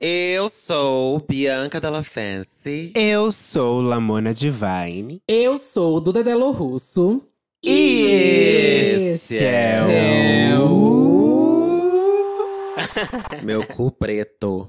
[0.00, 2.92] Eu sou Bianca Della Fancy.
[2.94, 5.20] Eu sou Lamona Divine.
[5.26, 7.20] Eu sou Duda Delo Russo.
[7.64, 11.80] E esse é o.
[13.42, 14.68] Meu cu preto.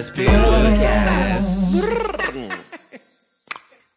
[0.00, 1.74] Das Perucas.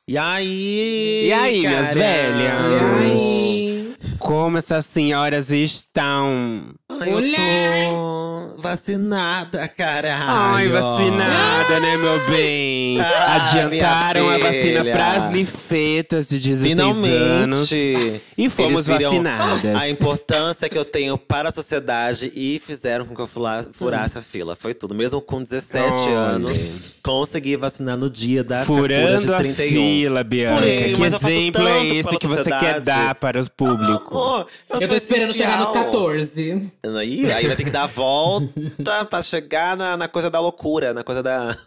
[0.05, 1.27] E aí?
[1.27, 2.61] E aí, minhas velhas?
[2.61, 3.95] E aí?
[4.19, 6.73] Como essas senhoras estão?
[6.99, 10.23] Ai, eu tô vacinada, caralho.
[10.27, 12.99] Ai, vacinada, né, meu bem?
[13.01, 14.93] Ah, Adiantaram a vacina filha.
[14.93, 17.69] pras linfetas de 16 anos.
[17.69, 18.21] Finalmente.
[18.37, 19.75] E fomos viram vacinadas.
[19.75, 24.17] A importância que eu tenho para a sociedade e fizeram com que eu fula- furasse
[24.17, 24.55] a fila.
[24.59, 24.93] Foi tudo.
[24.95, 26.15] Mesmo com 17 Olha.
[26.17, 29.69] anos, consegui vacinar no dia da Furando a de 31.
[29.81, 30.57] fila, Bianca.
[30.57, 34.11] Furei, que eu exemplo é esse que você quer dar para os públicos?
[34.11, 35.85] Amor, Eu tô sou esperando chegar nos essencial.
[35.85, 36.71] 14.
[36.85, 40.93] Aí, aí vai ter que dar a volta pra chegar na, na coisa da loucura,
[40.93, 41.57] na coisa da.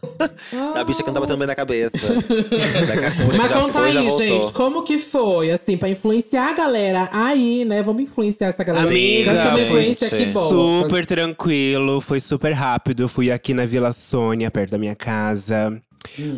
[0.74, 1.96] da bicha que não tava também na cabeça.
[1.96, 7.64] da Mas conta foi, aí, gente, como que foi, assim, pra influenciar a galera aí,
[7.64, 7.82] né?
[7.82, 8.86] Vamos influenciar essa galera.
[8.86, 10.82] Amiga, que é uma influência que boa.
[10.82, 13.08] Super tranquilo, foi super rápido.
[13.08, 15.80] Fui aqui na Vila Sônia, perto da minha casa.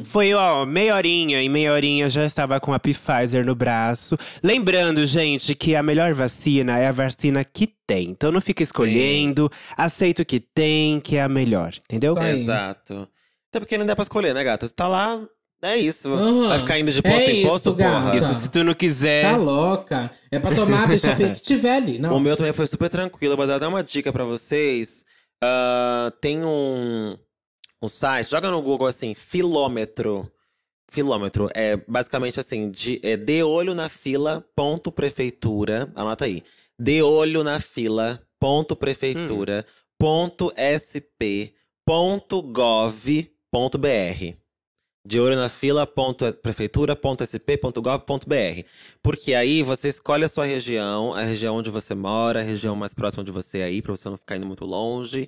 [0.05, 1.41] Foi, ó, meia horinha.
[1.43, 4.17] Em meia horinha já estava com a Pfizer no braço.
[4.43, 8.11] Lembrando, gente, que a melhor vacina é a vacina que tem.
[8.11, 9.51] Então não fica escolhendo.
[9.77, 11.73] Aceita o que tem, que é a melhor.
[11.89, 12.15] Entendeu?
[12.15, 12.33] Vai.
[12.33, 13.09] Exato.
[13.51, 14.67] Até porque não dá pra escolher, né, gata?
[14.67, 15.19] Você tá lá,
[15.63, 16.13] é isso.
[16.13, 16.49] Aham.
[16.49, 18.01] Vai ficar indo de posto É em posto, isso, gata.
[18.01, 18.17] porra.
[18.17, 19.25] Isso se tu não quiser.
[19.31, 20.11] Tá louca.
[20.31, 22.15] É pra tomar a bicha que tiver ali, não.
[22.17, 23.33] O meu também foi super tranquilo.
[23.33, 25.05] Eu vou dar uma dica pra vocês.
[25.43, 27.17] Ah, tem um,
[27.83, 30.31] um site, joga no Google assim, filômetro.
[30.91, 35.93] Filômetro é basicamente assim, de, é de olho na fila, ponto prefeitura.
[35.95, 36.43] Anota aí.
[36.78, 39.66] De olho na fila, ponto prefeitura,
[39.99, 41.53] ponto sp,
[41.84, 44.37] ponto gov, ponto br.
[45.09, 45.49] De olho na.
[49.03, 52.93] Porque aí você escolhe a sua região, a região onde você mora, a região mais
[52.93, 55.27] próxima de você aí, pra você não ficar indo muito longe.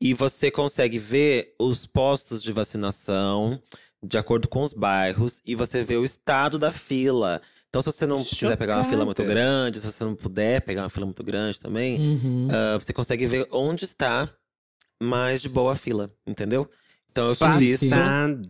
[0.00, 3.60] E você consegue ver os postos de vacinação
[4.02, 7.42] de acordo com os bairros e você vê o estado da fila.
[7.68, 10.84] Então, se você não quiser pegar uma fila muito grande, se você não puder pegar
[10.84, 12.48] uma fila muito grande também, Uhum.
[12.50, 14.26] ah, você consegue ver onde está
[15.02, 16.66] mais de boa a fila, entendeu?
[17.10, 17.94] Então eu fiz isso.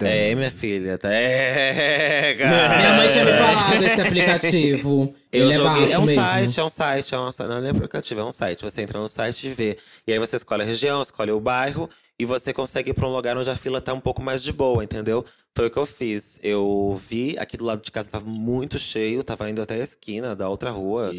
[0.01, 1.11] É, minha filha, tá?
[1.13, 2.77] É, cara.
[2.77, 5.15] Minha mãe tinha me falado desse aplicativo.
[5.33, 5.81] Eu Ele é joguei.
[5.83, 6.27] bafo É um mesmo.
[6.27, 7.49] site, é um site, é um site.
[7.49, 8.63] Não é aplicativo, é um site.
[8.65, 9.79] Você entra no site e vê.
[10.07, 13.13] E aí você escolhe a região, escolhe o bairro e você consegue ir pra um
[13.15, 15.25] lugar onde a fila tá um pouco mais de boa, entendeu?
[15.57, 16.39] Foi o que eu fiz.
[16.43, 20.35] Eu vi, aqui do lado de casa tava muito cheio, tava indo até a esquina
[20.37, 21.13] da outra rua.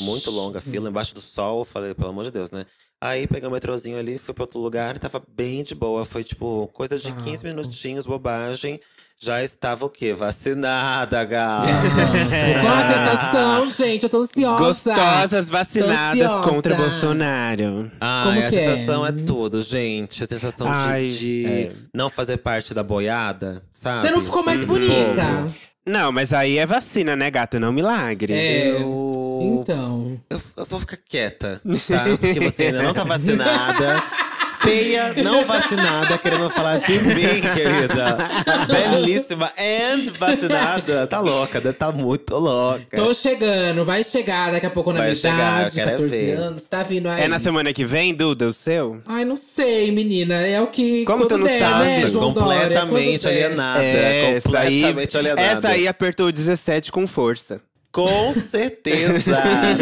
[0.00, 1.64] Muito longa a fila, embaixo do sol.
[1.64, 2.64] Falei, pelo amor de Deus, né?
[3.08, 6.04] Aí peguei o metrozinho ali, fui pra outro lugar e tava bem de boa.
[6.04, 8.80] Foi tipo, coisa de 15 minutinhos, bobagem.
[9.18, 10.12] Já estava o quê?
[10.12, 11.68] Vacinada, gata.
[12.60, 14.02] Qual a sensação, gente?
[14.02, 14.58] Eu tô ansiosa.
[14.62, 16.48] Gostosas vacinadas ansiosa.
[16.50, 17.90] contra Bolsonaro.
[17.98, 18.74] Ai, Como a que é?
[18.74, 19.12] sensação é?
[19.12, 20.22] tudo, gente.
[20.22, 21.72] A sensação Ai, de, de é.
[21.94, 24.02] não fazer parte da boiada, sabe?
[24.02, 24.66] Você não ficou mais Uhum.
[24.66, 25.54] bonita.
[25.86, 27.60] Não, mas aí é vacina, né, gata?
[27.60, 28.34] Não milagre.
[28.34, 28.70] É.
[28.70, 29.60] Eu...
[29.60, 30.20] Então.
[30.28, 30.42] eu.
[30.56, 32.04] eu vou ficar quieta, tá?
[32.18, 34.02] Porque você ainda não tá vacinada.
[34.60, 38.18] Feia, não vacinada, querendo falar de mim, querida.
[38.66, 41.06] Belíssima and vacinada.
[41.06, 42.96] Tá louca, deve tá muito louca.
[42.96, 46.16] Tô chegando, vai chegar daqui a pouco na Vai minha chegar, idade, eu quero 14
[46.16, 46.32] ver.
[46.38, 46.66] anos.
[46.66, 47.22] Tá vindo aí.
[47.22, 48.98] É na semana que vem, Duda, o seu?
[49.06, 50.34] Ai, não sei, menina.
[50.34, 51.04] É o que.
[51.04, 51.84] Como tu não der, sabe?
[51.84, 52.60] né, João Dória?
[52.62, 53.82] completamente alienada.
[53.84, 55.42] essa aí, completamente alienada.
[55.42, 57.60] essa aí apertou o 17 com força.
[57.96, 59.14] Com certeza.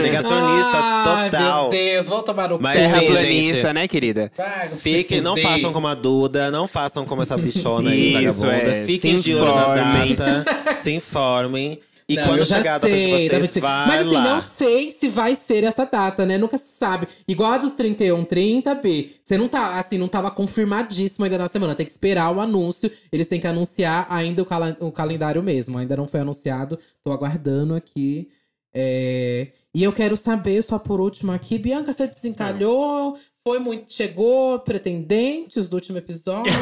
[0.01, 1.63] Negacionista Ai, total.
[1.63, 3.73] meu Deus, vou tomar no Mas Terraplanista, gente.
[3.73, 4.31] né, querida?
[4.37, 8.47] Vai, se Fiquem, não façam como a Duda, não façam como essa bichona aí, Isso,
[8.47, 8.73] vagabunda.
[8.73, 8.85] é.
[8.87, 10.45] Fiquem de olho na data,
[10.81, 11.81] se informem.
[12.07, 13.29] E Não, quando eu já data de sei,
[13.61, 14.23] vai Mas assim, lá.
[14.35, 16.37] não sei se vai ser essa data, né?
[16.37, 17.09] Nunca se sabe.
[17.27, 19.09] Igual a dos 31, 30, B.
[19.23, 21.75] Você não tá, assim, não tava confirmadíssimo ainda na semana.
[21.75, 22.91] Tem que esperar o anúncio.
[23.11, 25.79] Eles têm que anunciar ainda o, cala- o calendário mesmo.
[25.79, 26.79] Ainda não foi anunciado.
[27.03, 28.29] Tô aguardando aqui.
[28.75, 33.17] É, E eu quero saber, só por último aqui, Bianca, você desencalhou?
[33.47, 33.93] Foi muito.
[33.93, 36.51] Chegou pretendentes do último episódio.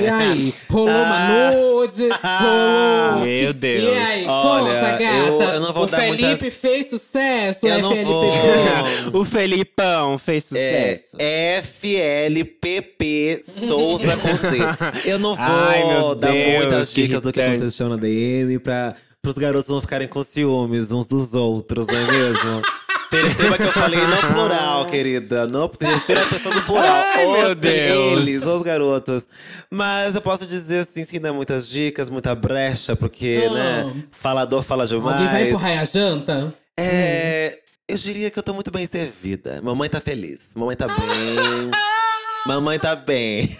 [0.00, 0.54] E aí?
[0.70, 2.08] Rolou uma nude?
[2.08, 3.26] Rolou.
[3.26, 3.82] Meu que- Deus.
[3.82, 4.24] E aí?
[4.26, 5.02] Olha, Conta, gata.
[5.02, 7.66] eu- eu não vou o dar Felipe muitas- fez sucesso?
[7.66, 9.10] Eu é não FLP?
[9.12, 9.20] vou.
[9.20, 11.02] o Felipão fez sucesso.
[11.18, 14.58] É FLPP Souza com Z.
[15.04, 18.94] Eu não vou Ai, meu dar Deus, muitas dicas do que aconteceu na DM pra,
[19.20, 22.62] pros garotos não ficarem com ciúmes uns dos outros, não é mesmo?
[23.10, 25.46] Perceba que eu falei no plural, querida.
[25.46, 26.86] No terceira pessoa do plural.
[26.86, 28.18] Ai, meu os, Deus.
[28.20, 29.26] Eles, os garotos.
[29.70, 33.52] Mas eu posso dizer assim, sem dar muitas dicas, muita brecha, porque, Ah.
[33.52, 34.04] né?
[34.12, 35.12] Falador fala demais.
[35.12, 36.54] Alguém vai empurrar a janta?
[36.78, 37.58] É.
[37.88, 39.60] Eu diria que eu tô muito bem servida.
[39.62, 40.50] Mamãe tá feliz.
[40.56, 41.70] Mamãe tá bem.
[42.46, 43.56] Mamãe tá bem.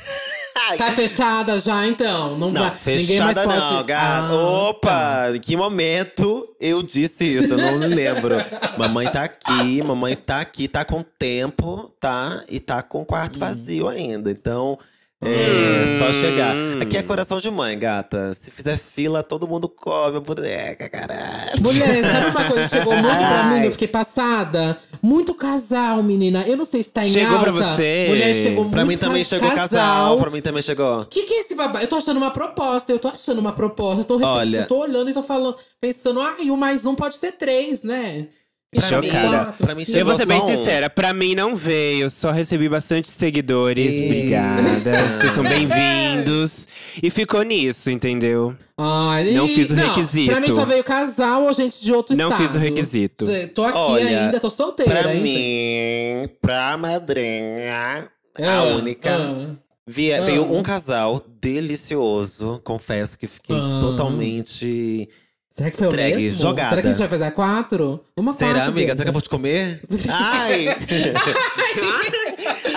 [0.76, 2.36] Tá fechada já, então?
[2.38, 2.72] Não, Não, vai.
[2.96, 3.74] Ninguém mais fechada pode.
[3.74, 4.26] não, gata.
[4.26, 4.32] Ah,
[4.68, 7.54] Opa, em que momento eu disse isso?
[7.54, 8.34] Eu não me lembro.
[8.76, 12.44] mamãe tá aqui, mamãe tá aqui, tá com tempo, tá?
[12.48, 13.40] E tá com o quarto Hum.
[13.40, 14.30] vazio ainda.
[14.30, 14.78] Então,
[15.22, 16.56] é só chegar.
[16.80, 18.34] Aqui é coração de mãe, gata.
[18.34, 21.60] Se fizer fila, todo mundo come a boneca, caralho.
[21.60, 23.64] Mulher, sabe uma coisa que chegou muito pra mim?
[23.66, 24.78] Eu fiquei passada.
[25.02, 26.42] Muito casal, menina.
[26.46, 27.52] Eu não sei se tá em Chegou alta.
[27.52, 28.06] pra você?
[28.08, 30.18] Mulher, chegou Pra muito mim também ca- chegou casal.
[30.18, 31.00] Pra mim também chegou.
[31.02, 31.84] O que, que é esse babado?
[31.84, 34.00] Eu tô achando uma proposta, eu tô achando uma proposta.
[34.00, 36.86] Eu tô, repensando, Olha- eu tô olhando e tô falando, pensando, ah, e o mais
[36.86, 38.26] um pode ser três, né?
[38.72, 39.98] Pra Chegou mim- pra.
[39.98, 40.56] Eu vou ser bem Só um.
[40.56, 43.94] sincera, pra mim não veio, só recebi bastante seguidores.
[43.94, 44.04] Eita.
[44.06, 44.92] Obrigada.
[45.20, 46.68] Vocês são bem-vindos.
[47.02, 48.54] E ficou nisso, entendeu?
[48.78, 50.30] Ai, Não fiz o não, requisito.
[50.30, 52.46] Pra mim só veio casal ou gente de outro Não estado.
[52.46, 53.26] fiz o requisito.
[53.54, 55.20] Tô aqui Olha, ainda, tô solteira Pra ainda.
[55.20, 58.08] mim, pra madrinha,
[58.40, 59.10] a Ah, única.
[59.16, 59.46] ah.
[59.50, 59.70] Ah.
[59.88, 62.60] Veio um casal delicioso.
[62.62, 63.78] Confesso que fiquei Ah.
[63.80, 65.08] totalmente.
[65.50, 66.42] Será que foi o Entregue, mesmo?
[66.42, 66.70] jogada.
[66.70, 68.04] Será que a gente vai fazer a quatro?
[68.16, 68.74] Uma Será, quatro, amiga?
[68.86, 68.92] Bianca.
[68.94, 69.80] Será que eu vou te comer?
[70.08, 70.66] Ai!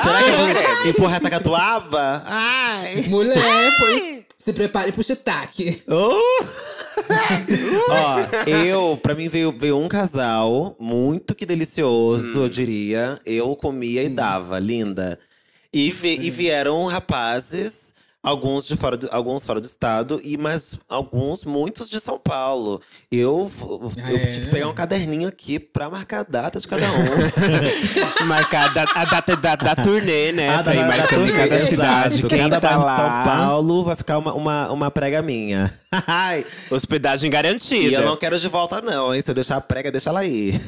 [0.03, 2.23] Será que eu vou empurrar essa catuaba?
[2.25, 3.03] Ai!
[3.07, 5.83] Mulher, pois se prepare pro shiitake.
[5.87, 6.43] Oh!
[7.89, 13.19] Ó, eu, pra mim veio, veio um casal muito que delicioso, eu diria.
[13.25, 15.19] Eu comia e dava, linda.
[15.71, 17.92] E, vi- e vieram rapazes,
[18.23, 22.81] alguns de fora do, alguns fora do estado, e mas alguns, muitos de São Paulo.
[23.11, 24.25] Eu, eu É.
[24.27, 28.23] tive que pegar um caderninho aqui pra marcar a data de cada um.
[28.25, 30.55] Marcar a da- a data da, da turnê, né?
[30.55, 31.69] Ah, pra ir da- da turnê, cada exato.
[31.69, 32.23] cidade.
[32.23, 32.95] Quem cada tá de lá.
[32.97, 35.73] São Paulo vai ficar uma, uma, uma prega minha.
[36.07, 37.97] Ai, Hospedagem E garantida.
[37.97, 39.21] eu não quero de volta, não, hein?
[39.21, 40.53] Se eu deixar a prega, deixa ela aí.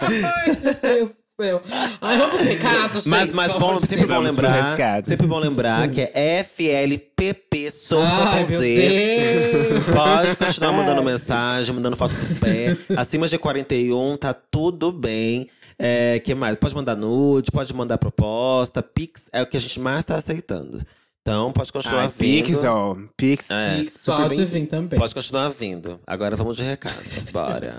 [0.00, 1.62] Ai, meu Deus céu.
[2.00, 4.62] Ai, vamos recados, Mas, gente, mas bom, sempre bom Vamos pro lembrar.
[4.62, 5.08] rescate.
[5.08, 8.76] Sempre bom lembrar que é FLPP Souza Ai, com meu Z.
[8.88, 9.84] Deus.
[9.94, 12.76] Pode continuar mandando mensagem, mandando foto do pé.
[12.96, 15.48] Acima de 41, tá tudo bem.
[15.78, 16.56] É, que mais?
[16.56, 18.82] Pode mandar nude, pode mandar proposta.
[18.82, 20.80] Pix é o que a gente mais tá aceitando.
[21.22, 22.46] Então, pode continuar Ai, vindo.
[22.46, 22.96] Pix, ó.
[23.16, 23.46] Pix.
[23.50, 24.98] É, pode bem- vir também.
[24.98, 26.00] Pode continuar vindo.
[26.06, 26.96] Agora vamos de recado.
[27.32, 27.74] Bora.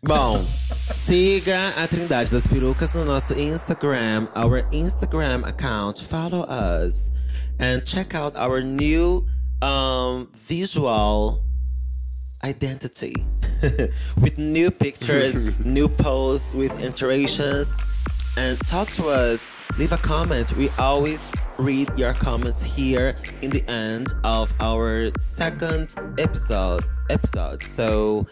[0.00, 0.38] Bom,
[0.94, 5.98] siga a Trindade das Perucas no nosso Instagram, our Instagram account.
[5.98, 7.10] Follow us
[7.58, 9.26] and check out our new
[9.60, 11.42] um, visual
[12.44, 13.26] identity
[14.20, 15.34] with new pictures,
[15.64, 17.74] new posts with iterations,
[18.36, 19.50] and talk to us.
[19.76, 20.52] Leave a comment.
[20.56, 21.26] We always
[21.58, 26.84] read your comments here in the end of our second episode.
[27.10, 27.62] Episode.
[27.62, 28.26] So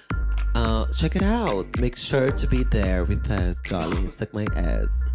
[0.55, 1.67] uh, check it out.
[1.81, 4.09] Make sure to be there with us, darling.
[4.09, 5.13] Suck my ass.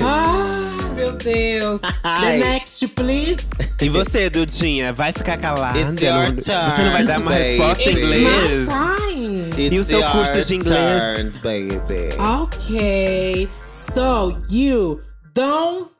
[0.00, 1.80] Ai, meu Deus.
[1.80, 3.50] The next, please.
[3.80, 5.78] E você, Dudinha, vai ficar calada?
[5.80, 8.06] It's your Não- Você não vai dar uma turn, resposta em baby.
[8.06, 8.68] inglês?
[8.68, 8.74] My
[9.14, 9.41] time.
[9.56, 11.02] It's o seu curso de inglês?
[11.16, 12.16] turn, baby.
[12.18, 13.48] Ok.
[13.72, 15.00] So, you
[15.34, 15.90] don't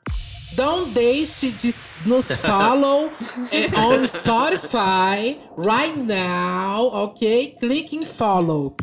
[0.54, 3.11] don't deixe de nos follow
[3.50, 7.56] eh, on Spotify right now, ok?
[7.59, 8.75] Click in follow.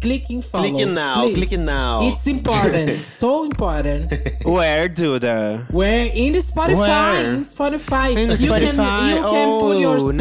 [0.00, 0.68] Click in follow.
[0.70, 1.34] Click now, please.
[1.48, 2.00] click now.
[2.02, 2.90] It's important.
[3.08, 4.12] so important.
[4.44, 5.70] Where, Duda?
[5.70, 7.34] Where in the Spotify, Where?
[7.34, 8.60] in Spotify, In you Spotify.
[8.76, 10.14] can you can put Oh, yourself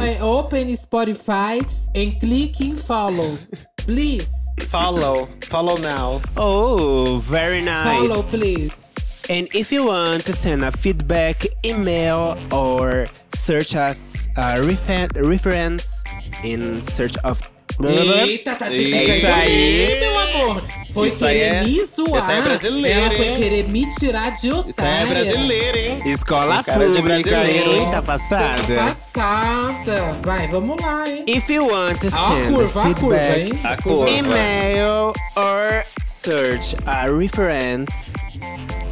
[0.00, 0.20] nice.
[0.20, 3.36] uh, open Spotify and clicking follow,
[3.76, 4.32] please.
[4.68, 5.28] Follow.
[5.42, 6.22] Follow now.
[6.36, 8.08] Oh, very nice.
[8.08, 8.92] Follow, please.
[9.30, 16.02] And if you want to send a feedback email or search us a refer- reference
[16.44, 17.40] in search of
[17.82, 20.64] Eita, tá difícil Isso aí, meu amor.
[20.92, 22.20] Foi Isso aí querer é- me zoar.
[22.22, 23.36] isso aí é brasileiro, Ela foi hein?
[23.36, 24.92] querer me tirar de Isso otária.
[24.94, 26.02] aí é brasileiro, hein?
[26.12, 27.70] Escola Cara de pública, brasileiro.
[27.70, 28.74] heroína Nossa, passada.
[28.76, 30.16] Passada.
[30.22, 31.24] Vai, vamos lá, hein?
[31.26, 33.60] If you want to Ó a send curva, a curva, feedback, hein?
[33.64, 34.08] A curva.
[34.10, 38.12] email or search a reference,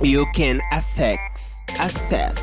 [0.02, 2.34] you can access access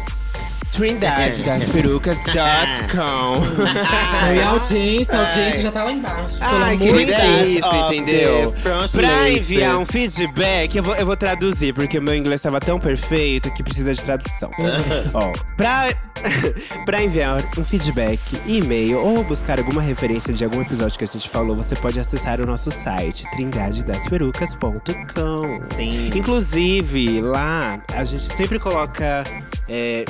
[0.79, 2.95] trindadedasperucas.com.
[2.95, 3.35] Não,
[4.33, 6.39] e a audiência, a audiência já tá lá embaixo.
[6.39, 7.63] Pelo Ai, amor que de Deus.
[7.63, 8.53] of entendeu?
[8.91, 13.53] Pra enviar um feedback, eu vou, eu vou traduzir, porque meu inglês tava tão perfeito
[13.53, 14.49] que precisa de tradução.
[15.13, 15.93] Ó, pra,
[16.85, 21.27] pra enviar um feedback, e-mail ou buscar alguma referência de algum episódio que a gente
[21.27, 25.59] falou, você pode acessar o nosso site, trindadedasperucas.com.
[25.75, 26.09] Sim.
[26.15, 29.25] Inclusive, lá a gente sempre coloca.
[29.71, 30.03] É,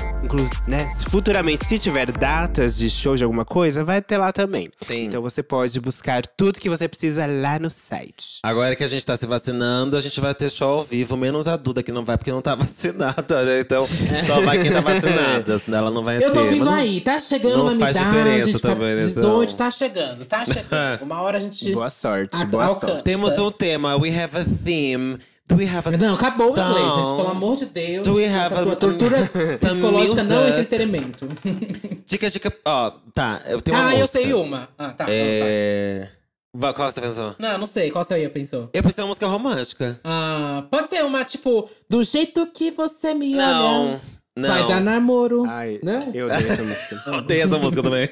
[0.67, 4.69] né, futuramente, se tiver datas de show de alguma coisa, vai ter lá também.
[4.77, 5.05] Sim.
[5.05, 8.39] Então você pode buscar tudo que você precisa lá no site.
[8.41, 11.47] Agora que a gente tá se vacinando, a gente vai ter show ao vivo, menos
[11.47, 13.59] a Duda que não vai porque não tá vacinada, né?
[13.59, 13.85] Então
[14.25, 16.49] só vai quem tá vacinada, senão ela não vai Eu tô ter.
[16.51, 19.55] vindo aí, tá chegando não uma faz idade diferença de também, né, 18, então.
[19.57, 21.01] tá chegando, tá chegando.
[21.03, 21.71] Uma hora a gente.
[21.73, 22.87] Boa sorte, a- boa alcança.
[22.93, 23.03] sorte.
[23.03, 25.17] Temos um tema, we have a theme.
[25.49, 26.69] Do we have a Não, acabou o song?
[26.69, 27.05] inglês, gente.
[27.17, 28.03] Pelo amor de Deus.
[28.07, 29.17] Do we have a tua a- tortura
[29.59, 31.27] psicológica não é entretenimento.
[32.05, 32.53] Dica, dica.
[32.65, 34.69] Ó, tá, eu tenho uma ah, eu sei uma.
[34.77, 35.05] Ah, tá.
[35.09, 36.07] É.
[36.55, 37.35] Va- Qual você pensou?
[37.39, 37.89] Não, não sei.
[37.91, 38.69] Qual você aí pensou?
[38.73, 39.99] Eu pensei uma música romântica.
[40.03, 44.01] Ah, pode ser uma, tipo, do jeito que você me Não, olha.
[44.37, 44.49] não.
[44.49, 45.45] Vai dar namoro.
[45.47, 46.11] Ai, né?
[46.13, 47.03] eu odeio essa música.
[47.17, 48.09] Odeio essa música também.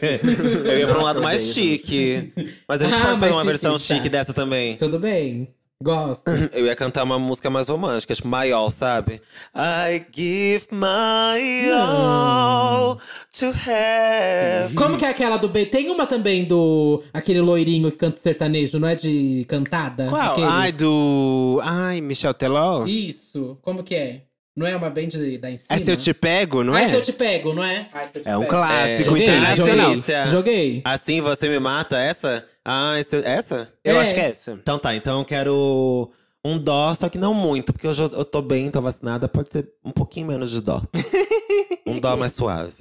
[0.65, 2.33] Eu ia pra um lado mais chique.
[2.67, 3.79] Mas a gente Ah, pode fazer uma chique, versão tá.
[3.79, 4.75] chique dessa também.
[4.75, 5.47] Tudo bem.
[5.83, 6.25] Gosto.
[6.53, 9.21] Eu ia cantar uma música mais romântica, tipo My All, sabe?
[9.55, 12.97] I give my all
[13.39, 14.73] to have.
[14.75, 15.67] Como que é aquela do B?
[15.67, 17.03] Tem uma também do.
[17.13, 20.07] Aquele loirinho que canta sertanejo, não é de cantada?
[20.07, 20.31] Qual?
[20.31, 21.59] Aquele- Ai, do.
[21.63, 22.85] Ai, Michel Teló?
[22.87, 23.59] Isso.
[23.61, 24.21] Como que é?
[24.55, 25.75] Não é uma band de, da em cima?
[25.75, 26.87] É se eu te pego, não Ai, é?
[26.89, 27.87] se eu te pego, não é?
[27.93, 28.49] Ai, se eu te É um pego.
[28.49, 29.93] clássico Joguei, internacional.
[29.93, 30.25] joguei.
[30.25, 30.81] Joguei.
[30.83, 31.99] Assim você me mata?
[31.99, 32.43] Essa?
[32.69, 33.71] Ah, esse- essa?
[33.81, 34.01] Eu É.
[34.01, 34.51] acho que é essa.
[34.51, 36.11] Então tá, então eu quero
[36.43, 39.49] um dó, só que não muito, porque hoje eu, eu tô bem, tô vacinada, pode
[39.49, 40.81] ser um pouquinho menos de dó.
[41.87, 42.73] um dó mais suave.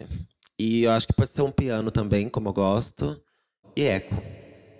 [0.58, 3.20] E eu acho que pode ser um piano também, como eu gosto.
[3.76, 4.14] E eco.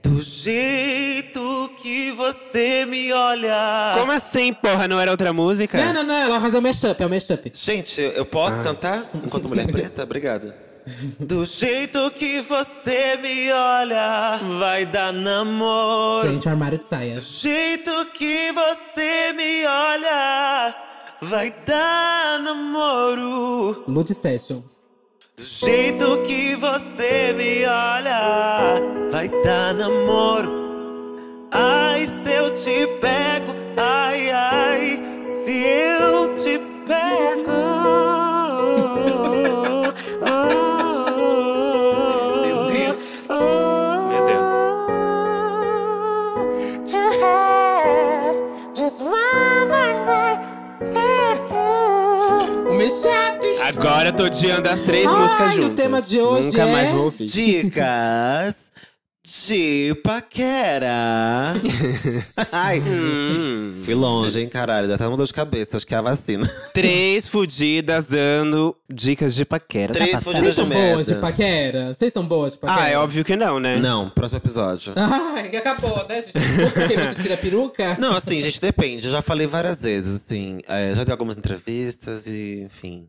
[0.02, 3.92] Do jeito que você me olha.
[3.98, 4.88] Como assim, porra?
[4.88, 5.78] Não era outra música?
[5.84, 6.14] Não, não, não.
[6.14, 7.50] Ela vai fazer o mashup, é o mashup.
[7.54, 10.02] Gente, eu posso cantar enquanto mulher preta?
[10.04, 10.52] Obrigado.
[11.18, 16.28] Do jeito que você me olha, vai dar namoro.
[16.28, 17.16] Gente, armário de saia.
[17.16, 20.76] Do jeito que você me olha,
[21.22, 23.82] vai dar namoro.
[23.88, 24.62] Lud Session.
[25.36, 30.52] Do jeito que você me olha, vai dar namoro.
[31.50, 35.00] Ai, se eu te pego, ai, ai,
[35.44, 38.05] se eu te pego.
[53.66, 55.75] Agora eu tô odiando as três Ai, músicas o juntas.
[55.75, 57.26] tema de hoje Nunca é- mais vou ouvir.
[57.26, 58.70] Dicas
[59.49, 61.52] de paquera.
[62.52, 62.80] Ai,
[63.85, 64.87] fui longe, hein, caralho.
[64.87, 66.49] Dá até uma dor de cabeça, acho que é a vacina.
[66.73, 69.92] Três fudidas dando dicas de paquera.
[69.92, 71.92] Tá Três fudidas Vocês são de boas de paquera?
[71.92, 72.82] Vocês são boas de paquera?
[72.87, 73.78] Ah, é óbvio que não, né?
[73.78, 74.92] Não, próximo episódio.
[74.96, 76.32] Ai, que acabou, né, gente?
[76.73, 77.96] Porque você tira a peruca?
[77.99, 79.06] Não, assim, gente, depende.
[79.06, 80.61] Eu já falei várias vezes, assim.
[80.68, 83.08] é, já dei algumas entrevistas e, enfim.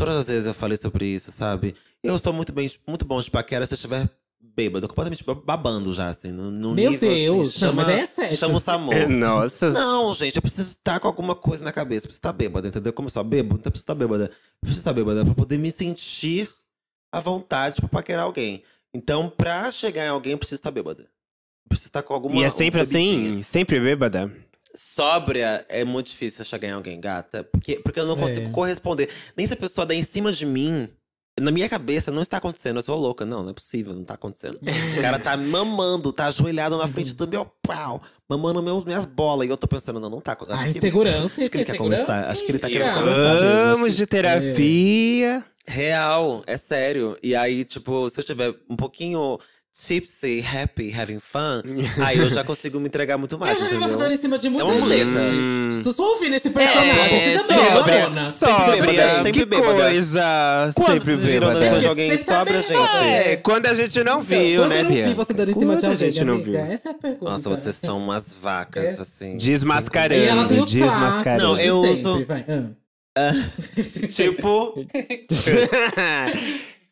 [0.00, 1.74] Todas as vezes eu falei sobre isso, sabe?
[2.02, 4.08] Eu sou muito, bem, muito bom de paquera se eu estiver
[4.40, 6.30] bêbado, completamente babando já, assim.
[6.30, 8.36] No, no Meu nível, assim, Deus, não, chama, mas aí é sério.
[8.38, 8.94] Chama o Samu.
[8.94, 9.68] É, Nossa.
[9.68, 12.06] Não, gente, eu preciso estar com alguma coisa na cabeça.
[12.06, 12.94] Eu preciso estar bêbada, entendeu?
[12.94, 14.24] Como eu sou bêbado, então eu preciso estar bêbada.
[14.24, 14.30] Eu
[14.62, 16.48] preciso estar bêbada pra poder me sentir
[17.12, 18.62] à vontade pra paquerar alguém.
[18.94, 21.02] Então, pra chegar em alguém, eu preciso estar bêbada.
[21.02, 23.42] Eu preciso estar com alguma E é sempre assim?
[23.42, 24.32] Sempre bêbada?
[24.74, 27.44] Sóbria é muito difícil eu chegar em alguém, gata.
[27.44, 28.50] Porque, porque eu não consigo É.
[28.52, 29.08] corresponder.
[29.36, 30.88] Nem se a pessoa der em cima de mim.
[31.38, 33.24] Na minha cabeça não está acontecendo, eu sou louca.
[33.24, 34.58] Não, não é possível, não tá acontecendo.
[34.98, 39.46] O cara tá mamando, tá ajoelhado na frente do meu pau, mamando meu, minhas bolas.
[39.46, 40.64] E eu tô pensando, não, não tá acontecendo.
[40.64, 42.28] Ah, insegurança, acho que ele é quer conversar.
[42.28, 42.90] Acho que ele tá querendo.
[42.90, 45.44] Acho Vamos de terapia.
[45.66, 47.16] Real, é sério.
[47.22, 49.38] E aí, tipo, se eu tiver um pouquinho
[49.72, 51.62] tipsy, happy, having fun,
[52.04, 53.88] aí eu já consigo me entregar muito mais, Eu já vi entendeu?
[53.88, 55.04] você dando em cima de muita É gente.
[55.04, 55.20] muleta.
[55.70, 56.90] Estou só ouvindo esse personagem.
[56.90, 57.08] É,
[57.38, 57.92] você também, sobre.
[57.98, 58.30] Lamona.
[58.30, 59.72] Sóbria, bêbada, sempre que bêbada.
[59.74, 60.72] coisa.
[60.74, 61.64] Quando sempre vocês viram bêbada.
[61.64, 63.04] de Porque alguém sobra, gente?
[63.04, 65.04] É, quando a gente não viu, Quando né, eu não Bia?
[65.04, 66.50] vi você dando em cima de Quando a alguém, gente não amiga?
[66.50, 66.60] viu.
[66.60, 67.24] Essa é a pergunta.
[67.30, 69.02] Nossa, vocês são umas vacas, É.
[69.02, 69.36] assim.
[69.36, 70.20] Desmascarando.
[70.20, 71.42] E ela tem os desmascarando.
[71.48, 72.44] Não, de eu sempre, uso- vai.
[73.16, 73.32] Ah.
[74.10, 74.74] Tipo,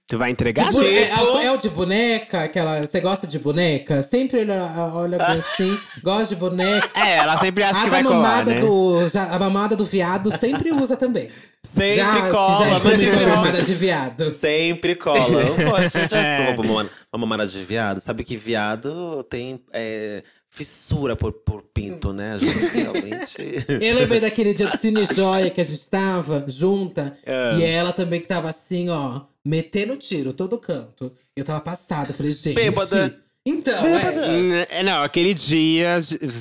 [0.08, 0.66] tu vai entregar?
[0.68, 2.80] Tipo, é, é o- é o de boneca, aquela.
[2.84, 4.02] Você gosta de boneca?
[4.02, 6.90] Sempre olha, olha assim, gosta de boneca.
[6.98, 8.54] É, ela sempre acha A que vai colar, né?
[8.60, 9.06] do.
[9.08, 11.30] Já, a mamada do viado sempre usa também.
[11.62, 14.32] sempre já, cola, já mas sempre- mamada de viado.
[14.34, 15.42] Sempre cola.
[15.42, 18.00] Eu gosto, já experimentou uma mamada- uma mamada de viado.
[18.00, 22.32] Sabe que viado tem é, fissura por, por pinto, né?
[22.34, 23.36] A gente realmente.
[23.80, 27.16] Eu lembrei daquele dia do Cine Joia que a gente tava junta.
[27.26, 27.54] É.
[27.56, 31.12] E ela também que tava assim, ó, metendo tiro todo canto.
[31.35, 32.55] Eu tava passada, falei, gente.
[32.55, 33.23] Bêbada.
[33.47, 34.28] Então, é.
[34.28, 35.97] Hum, é, Não, aquele dia,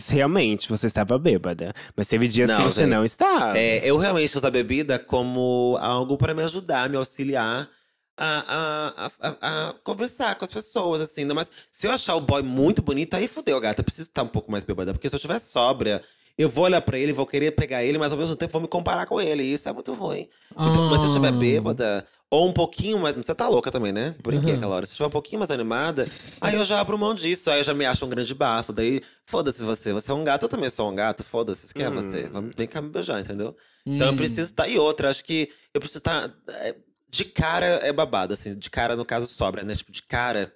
[0.10, 1.74] realmente, você estava bêbada.
[1.96, 2.90] Mas teve dias que Não, você gente.
[2.90, 3.58] não estava.
[3.58, 7.70] É, eu realmente uso a bebida como algo pra me ajudar, me auxiliar
[8.18, 11.24] a, a, a, a- a conversar com as pessoas, assim.
[11.26, 13.80] Mais se eu achar o boy muito bonito, aí fudeu, gata.
[13.80, 14.92] Eu preciso estar um pouco mais bêbada.
[14.92, 16.02] Porque se eu estiver sóbria,
[16.38, 18.68] eu vou olhar pra ele, vou querer pegar ele, mas ao mesmo tempo vou me
[18.68, 19.44] comparar com ele.
[19.44, 20.30] E isso é muito ruim.
[20.52, 21.32] Então, Mas se eu estiver Ah.
[21.32, 23.16] bêbada, ou um pouquinho mais.
[23.16, 24.14] Você tá louca também, né?
[24.22, 24.58] Brinquei Uhum.
[24.58, 24.86] aquela hora.
[24.86, 26.06] Se estiver um pouquinho mais animada,
[26.42, 27.50] aí eu já abro mão disso.
[27.50, 28.74] Aí eu já me acho um grande bafo.
[28.74, 29.94] Daí, foda-se você.
[29.94, 31.24] Você é um gato, eu também sou um gato.
[31.24, 31.74] Foda-se.
[31.74, 32.28] Quem é você?
[32.28, 33.56] Vamos, vem cá me beijar, entendeu?
[33.86, 34.68] Então eu preciso estar.
[34.68, 36.30] E outra, acho que eu preciso estar.
[36.50, 36.76] é,
[37.10, 38.54] de cara é babado, assim.
[38.54, 39.74] De cara, no caso, sobra, né?
[39.74, 40.54] Tipo, de cara.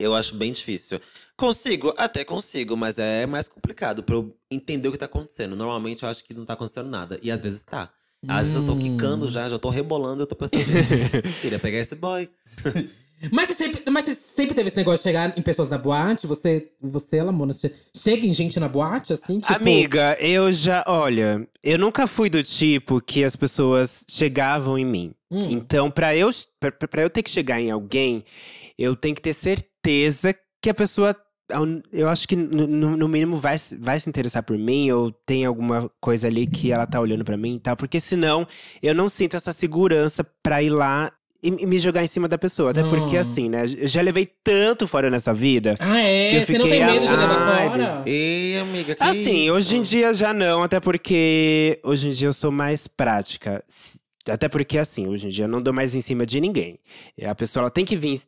[0.00, 0.98] Eu acho bem difícil.
[1.36, 1.92] Consigo?
[1.96, 5.54] Até consigo, mas é mais complicado pra eu entender o que tá acontecendo.
[5.54, 7.20] Normalmente eu acho que não tá acontecendo nada.
[7.22, 7.90] E às vezes tá.
[8.26, 11.78] Às vezes eu tô quicando já, já tô rebolando, eu tô pensando, gente, queria pegar
[11.78, 12.28] esse boy.
[13.30, 16.26] Mas você, sempre, mas você sempre teve esse negócio de chegar em pessoas na boate?
[16.26, 19.40] Você, você Lamona, você chega em gente na boate, assim?
[19.40, 20.82] Tipo, Amiga, eu já.
[20.86, 25.14] Olha, eu nunca fui do tipo que as pessoas chegavam em mim.
[25.30, 25.48] Hum.
[25.50, 28.24] Então, pra eu, pra, pra eu ter que chegar em alguém,
[28.78, 31.14] eu tenho que ter certeza que a pessoa.
[31.92, 35.90] Eu acho que no, no- mínimo vai, vai se interessar por mim, ou tem alguma
[36.00, 37.76] coisa ali que ela tá olhando pra mim e tal.
[37.76, 38.46] Porque senão
[38.80, 41.12] eu não sinto essa segurança pra ir lá
[41.42, 42.70] e, e me jogar em cima da pessoa.
[42.70, 43.66] Até porque, assim, né?
[43.66, 45.74] Já levei tanto fora nessa vida.
[45.78, 46.30] Ah, é?
[46.30, 48.02] que eu Você não tem fiquei, medo de levar ai, fora?
[48.06, 49.52] Ei, amiga, que Assim, isso?
[49.54, 53.62] hoje em dia já não, até porque hoje em dia eu sou mais prática.
[54.28, 56.78] Até porque, assim, hoje em dia eu não dou mais em cima de ninguém.
[57.16, 58.20] E A pessoa ela tem que vir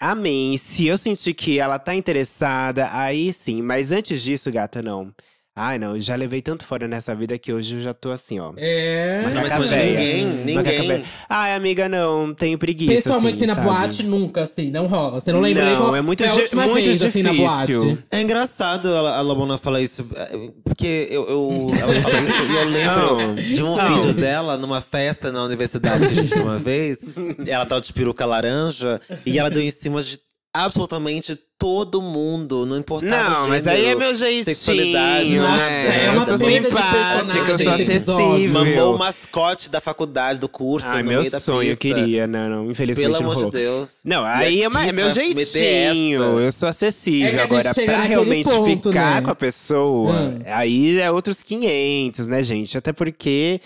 [0.00, 0.56] a mim.
[0.56, 3.60] Se eu sentir que ela tá interessada, aí sim.
[3.60, 5.12] Mas antes disso, gata, não.
[5.54, 8.38] Ai, não, eu já levei tanto fora nessa vida que hoje eu já tô assim,
[8.38, 8.52] ó.
[8.56, 9.20] É.
[9.24, 11.04] Mas não, mas ninguém, ninguém.
[11.28, 12.94] Ai, amiga, não, tenho preguiça.
[12.94, 13.66] Pessoalmente, assim, assim, na sabe?
[13.66, 15.20] boate, nunca, assim, não rola.
[15.20, 17.22] Você não lembra nem Não, qual é muito foi a di- última muito vez, assim,
[17.24, 17.82] na difícil.
[17.84, 17.98] boate.
[18.12, 22.56] É engraçado a, a Labona falar isso, é, porque eu, eu- ela fala isso e
[22.56, 23.34] eu lembro Não.
[23.34, 23.94] de um Não.
[23.96, 27.04] vídeo dela numa festa na universidade que a gente uma vez.
[27.46, 30.18] Ela tava de peruca laranja e ela deu em cima de
[30.52, 34.44] absolutamente todo mundo, não importava Não, o mas aí é meu jeitinho.
[34.44, 36.06] sexualidade, Nossa, né?
[36.06, 38.26] é uma eu sou perda de simpática, personagem eu sou esse episódio.
[38.34, 38.64] acessível.
[38.64, 42.26] Mamou o mascote da faculdade, do curso, Ai, no meu meio da sonho, eu queria.
[42.26, 44.00] Não, não, infelizmente Pelo não amor de Deus.
[44.06, 46.22] Não, aí é, uma- é meu jeitinho.
[46.40, 47.28] Eu sou acessível.
[47.28, 49.20] É Agora, pra realmente ponto, ficar né?
[49.22, 50.38] com a pessoa, Hum.
[50.46, 52.76] aí é outros 500, né, gente?
[52.78, 53.60] Até porque.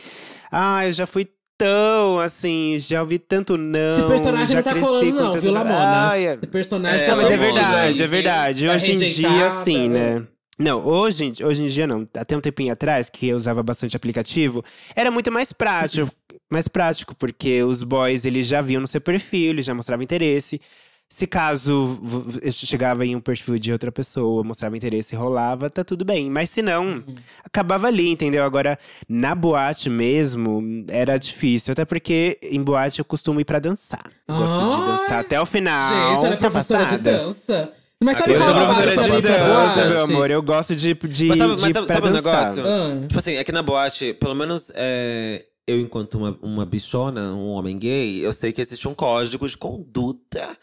[0.56, 1.26] Ah, eu já fui
[1.58, 3.98] tão, assim, já ouvi tanto não.
[3.98, 6.08] Esse personagem já não tá colando, não, tanto viu, Lamona?
[6.10, 8.66] Ai, é- Esse personagem É, tá mas é verdade, é verdade.
[8.66, 10.22] tá Hoje em dia, assim, né?
[10.58, 12.06] Não, hoje, em- hoje em dia não.
[12.16, 14.64] Até um tempinho atrás, que eu usava bastante aplicativo,
[14.94, 16.10] era muito mais prático.
[16.52, 20.60] mais prático, porque os boys, eles já viam no seu perfil, eles já mostravam interesse.
[21.16, 21.96] Se caso
[22.50, 26.28] chegava em um perfil de outra pessoa, mostrava interesse e rolava, tá tudo bem.
[26.28, 27.04] Mas se não, Uhum.
[27.44, 28.42] acabava ali, entendeu?
[28.42, 28.76] Agora,
[29.08, 31.70] na boate mesmo, era difícil.
[31.70, 34.02] Até porque em boate eu costumo ir pra dançar.
[34.28, 36.14] Gosto de Ah, dançar até o final.
[36.14, 37.12] Gente, ela é professora de passada.
[37.24, 37.72] dança.
[38.02, 40.30] Mas sabe qual é professora de dança, meu amor.
[40.32, 42.62] Eu gosto de, de, Mas sabe, de mas sabe, sabe um negócio?
[42.66, 43.06] Ah.
[43.06, 47.78] Tipo assim, aqui na boate, pelo menos é, eu, enquanto uma, uma bichona, um homem
[47.78, 50.58] gay, eu sei que existe um código de conduta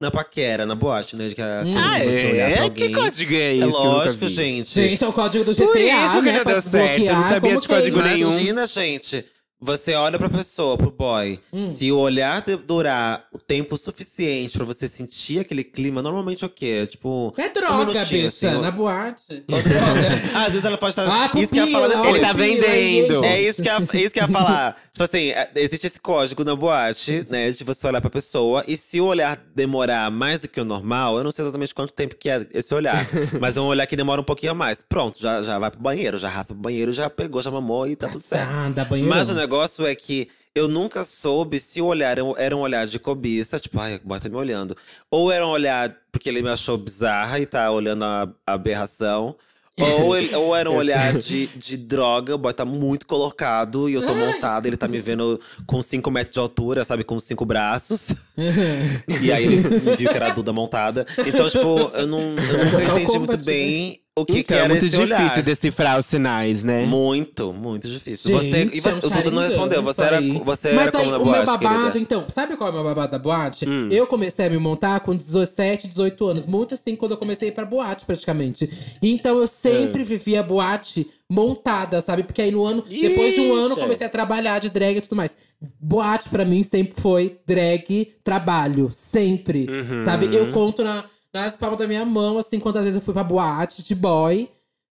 [0.00, 1.28] na paquera, na boate, né?
[1.28, 1.74] De que a, Hum.
[1.76, 2.70] Ah, é?
[2.70, 3.62] Que código é esse?
[3.62, 4.74] É lógico, gente.
[4.74, 6.38] Gente, é o código do GTA, Por isso que né?
[6.38, 8.08] não deu certo, eu não sabia como de é código isso?
[8.08, 8.30] nenhum.
[8.32, 9.24] Imagina, gente.
[9.60, 11.40] Você olha pra pessoa, pro boy.
[11.52, 11.74] Hum.
[11.74, 16.50] Se o olhar durar o tempo suficiente pra você sentir aquele clima, normalmente é o
[16.50, 16.86] quê?
[16.86, 17.32] Tipo.
[17.38, 19.44] É um droga, minutinho, bicha, assim, na boate.
[20.34, 21.06] Ah, Às vezes ela pode estar.
[21.08, 22.14] Ah, isso que ia falar pupila, depois.
[22.16, 23.24] Ele tá pupila, vendendo.
[23.24, 24.76] É isso que eu, é isso que ia falar.
[24.92, 27.50] tipo assim, é, existe esse código na boate, né?
[27.50, 28.64] De você olhar pra pessoa.
[28.68, 31.92] E se o olhar demorar mais do que o normal, eu não sei exatamente quanto
[31.92, 33.06] tempo que é esse olhar.
[33.40, 34.84] mas é um olhar que demora um pouquinho a mais.
[34.86, 37.96] Pronto, já, já vai pro banheiro, já arrasta pro banheiro, já pegou, já mamou e
[37.96, 38.46] tá tudo certo.
[38.46, 39.08] Passada, banheiro.
[39.10, 42.60] Mas o negócio é que eu nunca soube se o olhar era um- era um
[42.60, 44.76] olhar de cobiça, tipo, ai, o boy tá me olhando.
[45.10, 49.34] Ou era um olhar porque ele me achou bizarra e tá olhando a, a aberração.
[49.76, 53.94] Ou, ele- ou era um olhar de, de droga, o boy tá muito colocado e
[53.94, 57.44] eu tô montada, ele tá me vendo com 5 metros de altura, sabe, com cinco
[57.44, 58.10] braços.
[59.20, 59.56] e aí ele
[59.96, 61.04] viu que era a Duda montada.
[61.26, 64.68] Então, tipo, eu, não, eu nunca entendi muito bem o que, que Então, era é
[64.68, 65.42] muito esse difícil olhar.
[65.42, 66.86] decifrar os sinais, né?
[66.86, 68.38] Muito, muito difícil.
[68.38, 69.82] Gente, você, e você, é um o Duda não respondeu.
[69.82, 71.98] Você era, você Mas era aí, como na o boate, meu babado, querida?
[71.98, 73.68] então, sabe qual é o meu babado da boate?
[73.68, 73.88] Hum.
[73.90, 76.46] Eu comecei a me montar com 17, 18 anos.
[76.46, 78.70] Muito assim, quando eu comecei a ir pra boate, praticamente.
[79.02, 80.04] Então eu sempre É.
[80.04, 82.22] vivia boate montada, sabe?
[82.22, 83.80] Porque aí no ano, depois de um ano, eu Ixi.
[83.80, 85.36] comecei a trabalhar de drag e tudo mais.
[85.80, 88.88] Boate pra mim sempre foi drag, trabalho.
[88.92, 89.66] Sempre.
[89.68, 90.02] Uhum.
[90.02, 90.28] Sabe?
[90.32, 93.82] Eu conto na, nas palmas da minha mão, assim, quantas vezes eu fui pra boate
[93.82, 94.48] de boy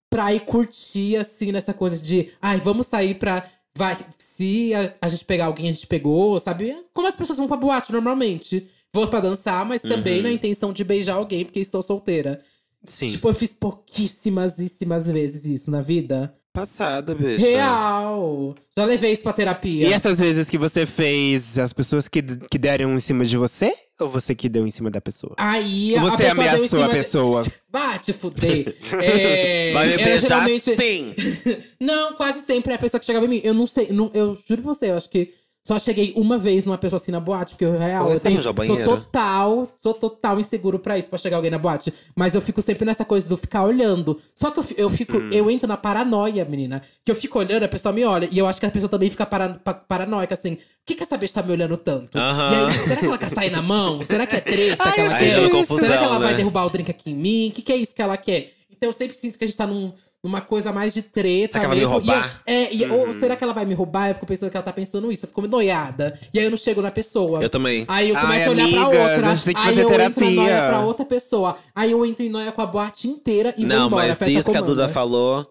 [0.09, 2.29] pra ir curtir, assim, nessa coisa de…
[2.41, 3.45] Ai, vamos sair pra…
[3.75, 6.75] Vai, se a, a gente pegar alguém, a gente pegou, sabe?
[6.93, 8.67] Como as pessoas vão pra boate normalmente.
[8.93, 10.23] Vou pra dançar, mas também Uhum.
[10.23, 12.39] na intenção de beijar alguém, porque estou solteira.
[12.85, 13.07] Sim.
[13.07, 16.35] Tipo, eu fiz pouquíssimas vezes isso na vida.
[16.53, 17.43] Passada, bicho.
[17.43, 18.53] Real!
[18.77, 19.87] Já levei isso pra terapia.
[19.87, 23.73] E essas vezes que você fez, as pessoas que, que deram em cima de você?
[24.03, 25.33] Ou você que deu em cima da pessoa?
[25.37, 27.43] Aí Ou a você pessoa deu em ameaçou cima a de- pessoa?
[27.71, 28.75] Bate, fuder.
[29.01, 30.75] É, Vai me era beijar geralmente.
[30.75, 31.15] sim.
[31.79, 33.41] não, quase sempre é a pessoa que chegava em mim.
[33.43, 35.31] Eu não sei, não, eu juro pra você, eu acho que
[35.65, 38.83] só cheguei uma vez numa pessoa assim na boate, porque eu, real, eu tenho, sou
[38.83, 41.93] total, sou total inseguro pra isso, pra chegar alguém na boate.
[42.15, 44.19] Mas eu fico sempre nessa coisa do ficar olhando.
[44.35, 45.29] Só que eu, fi- eu fico, Hum.
[45.31, 46.81] eu entro na paranoia, menina.
[47.05, 48.27] Que eu fico olhando, a pessoa me olha.
[48.29, 50.53] E eu acho que a pessoa também fica para, pa- paranoica, assim.
[50.53, 52.17] O que, que essa bicha tá me olhando tanto?
[52.17, 52.51] Aham.
[52.51, 54.03] E aí, será que ela quer sair na mão?
[54.03, 55.65] Será que é treta que ela quer?
[55.65, 56.37] será que ela vai né?
[56.37, 57.47] derrubar o drink aqui em mim?
[57.49, 58.51] O que, que é isso que ela quer?
[58.69, 59.93] Então eu sempre sinto que a gente tá num-
[60.23, 61.93] numa coisa mais de treta Será que ela vai me mesmo.
[61.93, 62.41] E eu- roubar?
[62.45, 64.07] é, e- ou será que ela vai me roubar?
[64.09, 65.25] Eu fico pensando que ela tá pensando isso.
[65.25, 66.17] Eu fico noiada.
[66.33, 67.41] E aí eu não chego na pessoa.
[67.41, 67.85] Eu também.
[67.89, 69.27] Aí eu Ai, começo a olhar pra amiga, outra.
[69.27, 70.35] a gente tem que aí fazer eu entro em terapia.
[70.35, 71.57] noia pra outra pessoa.
[71.75, 74.07] Aí eu entro em noia com a boate inteira e vou Não, embora.
[74.07, 74.61] mas festa isso que a.
[74.61, 75.45] Duda falou.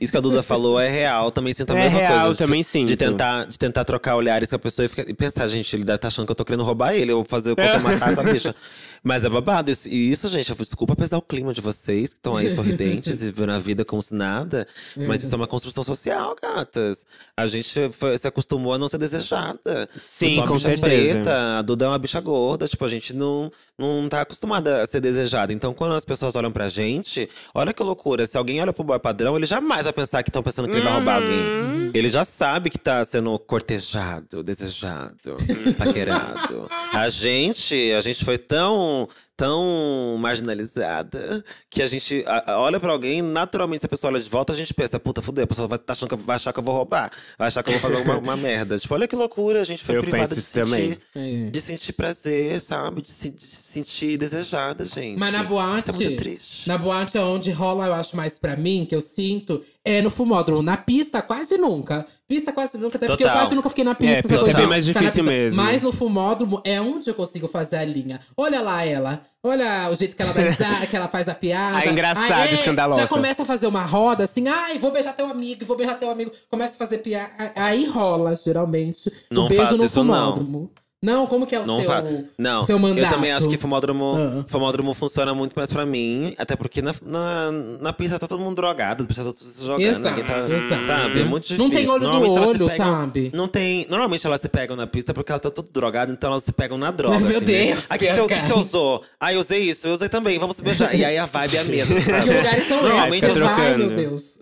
[0.00, 2.36] Isso que a Duda falou é real, também sinto a É mesma real, coisa.
[2.36, 2.88] também de, sinto.
[2.88, 5.82] De tentar, de tentar trocar olhares com a pessoa e, ficar- e pensar, gente, ele
[5.84, 8.54] deve estar achando que eu tô querendo roubar ele, vou fazer qualquer matar essa bicha.
[9.02, 9.88] Mas é babado isso.
[9.88, 13.26] E isso, gente, eu- desculpa pesar o clima de vocês, que estão aí sorridentes e
[13.26, 14.66] vivendo a vida como se nada.
[14.94, 17.06] Mas isso é uma construção social, gatas.
[17.34, 19.88] A gente foi- se acostumou a não ser desejada.
[19.98, 21.12] Sim, eu sou uma com bicha certeza.
[21.14, 22.68] preta, a Duda é uma bicha gorda.
[22.68, 25.52] Tipo, a gente não, não tá acostumada a ser desejada.
[25.52, 28.26] Então, quando as pessoas olham pra gente, olha que loucura.
[28.26, 30.82] Se alguém olha pro boy padrão, ele jamais vai pensar que estão pensando que ele
[30.82, 31.92] vai roubar alguém.
[31.94, 35.36] Ele já sabe que tá sendo cortejado, desejado,
[35.78, 36.68] paquerado.
[36.92, 43.80] A gente, a gente foi tão, tão marginalizada que a gente olha pra alguém, naturalmente,
[43.80, 45.92] se a pessoa olha de volta, a gente pensa, puta, fudeu, a pessoa vai, tá
[45.92, 48.18] achando que, vai achar que eu vou roubar, vai achar que eu vou fazer alguma
[48.18, 48.76] uma merda.
[48.78, 50.98] Tipo, olha que loucura, a gente foi Eu privada de sentir, também.
[51.14, 51.50] É.
[51.50, 53.00] de sentir prazer, sabe?
[53.00, 55.16] De se, de se sentir desejada, gente.
[55.18, 56.68] Mas na boate, Isso é muito triste.
[56.68, 60.10] na boate é onde rola, eu acho, mais pra mim, que eu sinto, é no
[60.10, 60.62] fumódromo.
[60.62, 62.06] Na pista, quase nunca.
[62.28, 62.98] Pista, quase nunca.
[62.98, 63.42] Até porque eu Total.
[63.42, 64.18] quase nunca fiquei na pista.
[64.18, 65.56] É, pista coisa é de mais difícil mesmo.
[65.62, 68.20] Mas no fumódromo é onde eu consigo fazer a linha.
[68.36, 69.22] Olha lá ela.
[69.42, 71.78] Olha o jeito que ela, dá que ela faz a piada.
[71.78, 73.00] A engraçada, Aí, é, escandalosa.
[73.00, 76.10] Já começa a fazer uma roda assim, ai, vou beijar teu amigo, vou beijar teu
[76.10, 76.30] amigo.
[76.50, 77.30] Começa a fazer piada.
[77.56, 80.68] Aí rola, geralmente, Não o beijo no isso, não.
[81.00, 82.62] Não, como que é o Não, seu, não.
[82.62, 83.04] seu mandato?
[83.06, 84.44] eu também acho que fumódromo, Ah.
[84.48, 86.34] fumódromo funciona muito mais pra mim.
[86.36, 89.64] Até porque na, na, na pista tá todo mundo drogado, as pessoas tá tudo se
[89.64, 89.80] jogando.
[89.82, 90.86] Exato, tá, exato.
[90.86, 91.20] Sabe?
[91.20, 91.64] É muito difícil.
[91.64, 93.30] Não tem olho no olho, pegam- sabe?
[93.32, 93.86] Não tem.
[93.88, 96.76] Normalmente elas se pegam na pista porque elas estão tudo drogadas, então elas se pegam
[96.76, 97.14] na droga.
[97.14, 97.66] Ai, meu assim, né?
[97.74, 99.04] Deus, Aí o que, que você usou?
[99.20, 100.92] Ah, eu usei isso, eu usei também, vamos se beijar.
[100.96, 101.96] E aí a vibe é a mesma.
[102.28, 103.42] Que lugares são Normalmente esses?
[103.42, 104.38] Ai, meu Deus.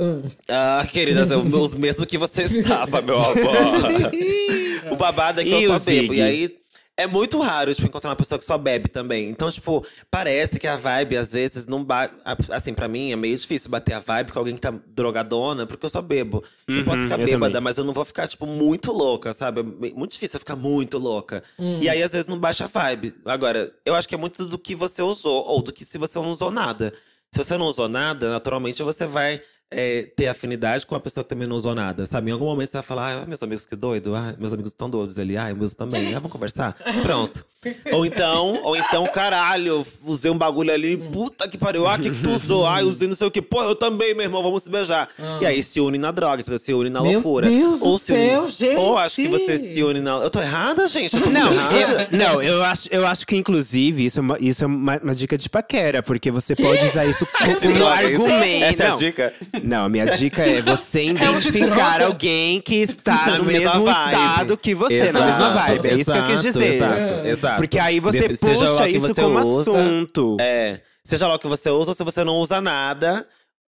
[0.49, 0.81] Ah.
[0.81, 3.37] Ah, querida, são os mesmos que você estava, meu amor.
[4.91, 6.13] o babado é que E eu só bebo.
[6.15, 6.19] Zig?
[6.19, 6.57] E aí,
[6.99, 9.29] é muito raro, tipo, encontrar uma pessoa que só bebe também.
[9.29, 12.15] Então, tipo, parece que a vibe, às vezes, não bate…
[12.51, 15.67] Assim, pra mim, é meio difícil bater a vibe com alguém que tá drogadona.
[15.67, 16.43] Porque eu só bebo.
[16.67, 17.65] eu posso ficar Uhum, eu bêbada, também.
[17.65, 19.61] mas eu não vou ficar, tipo, muito louca, sabe?
[19.61, 19.63] É
[19.95, 21.43] muito difícil eu ficar muito louca.
[21.59, 23.13] E aí, às vezes, não baixa a vibe.
[23.27, 25.45] Agora, eu acho que é muito do que você usou.
[25.47, 26.95] Ou do que se você não usou nada.
[27.31, 31.31] Se você não usou nada, naturalmente você vai é, ter afinidade com uma pessoa que
[31.31, 32.31] também não usou nada, sabe?
[32.31, 34.89] Em algum momento você vai falar, ah, meus amigos que doido, ah, meus amigos estão
[34.89, 36.75] doidos ali, ah, meus também, ah, vamos conversar?
[37.03, 37.45] Pronto.
[37.93, 42.11] Ou então, ou então, caralho, usei um bagulho ali, puta que pariu, ah, o que,
[42.11, 42.65] que tu usou?
[42.67, 45.09] Ah, eu usei não sei o que, pô, eu também, meu irmão, vamos se beijar.
[45.41, 47.49] E aí se une na droga, se une na Meu loucura.
[47.49, 48.77] Deus do ou se une- céu, gente!
[48.77, 50.13] Ou acho que você se une na.
[50.19, 51.17] Eu tô errada, gente?
[51.17, 52.09] Eu tô Não, errada.
[52.13, 55.15] eu, não eu, acho, eu acho que, inclusive, isso é uma, isso é uma, uma
[55.15, 57.27] dica de paquera, porque você pode usar isso
[57.63, 58.65] como argumento.
[58.65, 58.99] Essa é a Não.
[58.99, 59.35] dica?
[59.65, 62.03] Não, a minha dica é você identificar drogas.
[62.07, 63.89] alguém que está Na no mesmo vibe.
[64.13, 65.89] estado que você, na mesma Exato, vibe.
[65.89, 66.75] É isso que eu quis exato, dizer.
[66.75, 67.46] Exato, exato.
[67.55, 70.37] Porque aí você lá puxa isso você como usa, assunto.
[70.41, 70.81] É.
[71.05, 73.27] Seja lá o que você usa, ou se você não usa nada.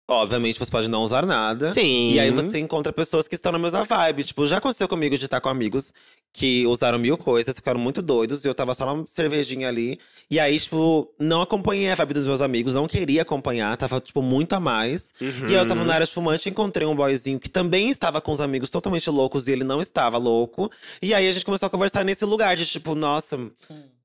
[0.07, 1.73] Obviamente, você pode não usar nada.
[1.73, 2.11] Sim.
[2.11, 4.23] E aí você encontra pessoas que estão na mesma vibe.
[4.23, 5.91] Tipo, já aconteceu comigo de estar com amigos
[6.37, 8.43] que usaram mil coisas, ficaram muito doidos.
[8.43, 9.97] E eu tava só uma cervejinha ali.
[10.29, 14.21] E aí, tipo, não acompanhei a vibe dos meus amigos, não queria acompanhar, tava, tipo,
[14.21, 15.13] muito a mais.
[15.21, 18.33] E aí eu tava na área de fumante, encontrei um boyzinho que também estava com
[18.33, 20.69] os amigos totalmente loucos e ele não estava louco.
[21.01, 23.39] E aí a gente começou a conversar nesse lugar de, tipo, nossa,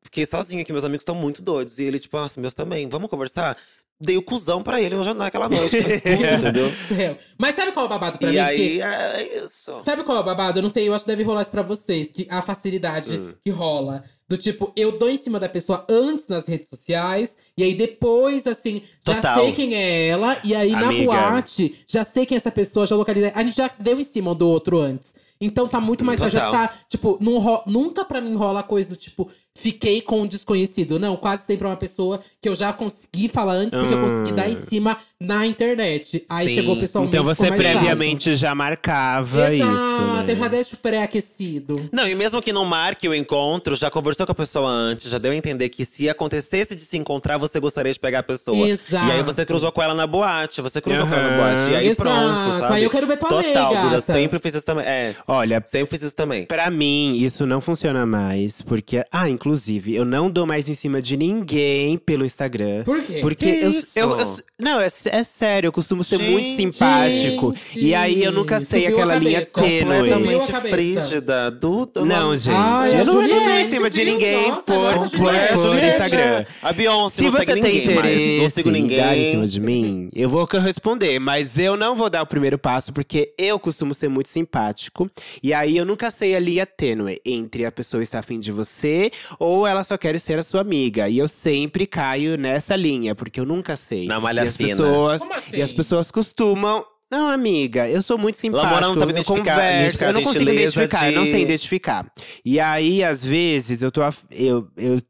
[0.00, 1.80] fiquei sozinho aqui, meus amigos estão muito doidos.
[1.80, 3.56] E ele, tipo, nossa, meus também, vamos conversar?
[4.02, 5.76] Dei o cuzão pra ele hoje naquela noite.
[6.00, 6.72] Tudo, entendeu?
[6.98, 7.16] É.
[7.36, 8.38] Mas sabe qual é o babado pra E mim?
[8.38, 9.80] aí, Porque- é isso.
[9.84, 10.58] Sabe qual é o babado?
[10.58, 12.10] Eu não sei, eu acho que deve rolar isso pra vocês.
[12.10, 13.34] Que a facilidade Hum.
[13.42, 14.02] que rola.
[14.30, 17.36] Do tipo, eu dou em cima da pessoa antes nas redes sociais.
[17.58, 19.40] E aí depois, assim, já Total.
[19.40, 20.38] sei quem é ela.
[20.44, 21.06] E aí na Amiga.
[21.12, 23.32] boate, já sei quem é essa pessoa, já localizei.
[23.34, 25.16] A gente já deu em cima um do outro antes.
[25.42, 26.38] Então tá muito mais fácil.
[26.38, 30.26] Já tá, tipo, ro- nunca pra mim rola a coisa do tipo, fiquei com um
[30.26, 30.98] desconhecido.
[30.98, 34.32] Não, quase sempre é uma pessoa que eu já consegui falar antes, porque eu consegui
[34.32, 36.26] dar em cima na internet.
[36.28, 36.54] Aí Sim.
[36.56, 37.16] chegou pessoalmente.
[37.16, 37.56] Então você fácil.
[37.56, 40.30] previamente já marcava Exato, isso.
[40.30, 40.36] eu Né?
[40.36, 41.88] já deixo pré-aquecido.
[41.90, 45.18] Não, e mesmo que não marque o encontro, já conversou com a pessoa antes, já
[45.18, 48.68] deu a entender que se acontecesse de se encontrar, você gostaria de pegar a pessoa.
[48.68, 49.06] Exato.
[49.06, 51.72] E aí você cruzou com ela na boate, você cruzou com ela na boate.
[51.72, 52.09] E aí Exato.
[52.09, 52.74] pronto, sabe?
[52.74, 53.94] Aí eu quero ver tua lei, Total, gata.
[53.96, 54.85] eu sempre fiz isso também.
[54.87, 56.46] É, Olha, sempre fiz isso também.
[56.46, 59.04] Pra mim, isso não funciona mais, porque.
[59.11, 62.83] Ah, inclusive, eu não dou mais em cima de ninguém pelo Instagram.
[62.85, 63.18] Por quê?
[63.20, 63.98] Porque Que eu, isso?
[63.98, 67.54] eu- eu- Não, é, é sério, eu costumo ser muito Gente, simpático.
[67.74, 69.80] e aí eu nunca sei subiu a aquela linha tênue.
[70.11, 72.54] Completamente frígida, do, do Não, gente.
[72.54, 74.10] Ai, eu não dar em cima de?
[74.12, 75.85] Ninguém Nossa, por, nossa, por, por.
[75.85, 76.44] Instagram.
[76.62, 77.99] A Beyoncé Se não você segue tem ninguém mais.
[77.99, 79.31] interesse Não sigo dar em ninguém.
[79.33, 81.18] cima de mim, eu vou responder.
[81.18, 85.11] Mas eu não vou dar o primeiro passo, porque eu costumo ser muito simpático.
[85.42, 89.11] E aí eu nunca sei a linha tênue entre a pessoa estar afim de você
[89.38, 91.09] ou ela só quer ser a sua amiga.
[91.09, 94.07] E eu sempre caio nessa linha, porque eu nunca sei.
[94.07, 94.70] Na malha e as fina.
[94.70, 95.57] pessoas Como assim?
[95.59, 96.85] E as pessoas costumam.
[97.11, 98.66] Não, amiga, eu sou muito simpático.
[98.73, 101.42] Lamora não sabe eu identificar- converso, identificar eu não consigo identificar, eu não de- sei
[101.42, 102.12] identificar.
[102.44, 104.03] E aí, às vezes, eu tô.
[104.03, 105.01] af- Eu, eu,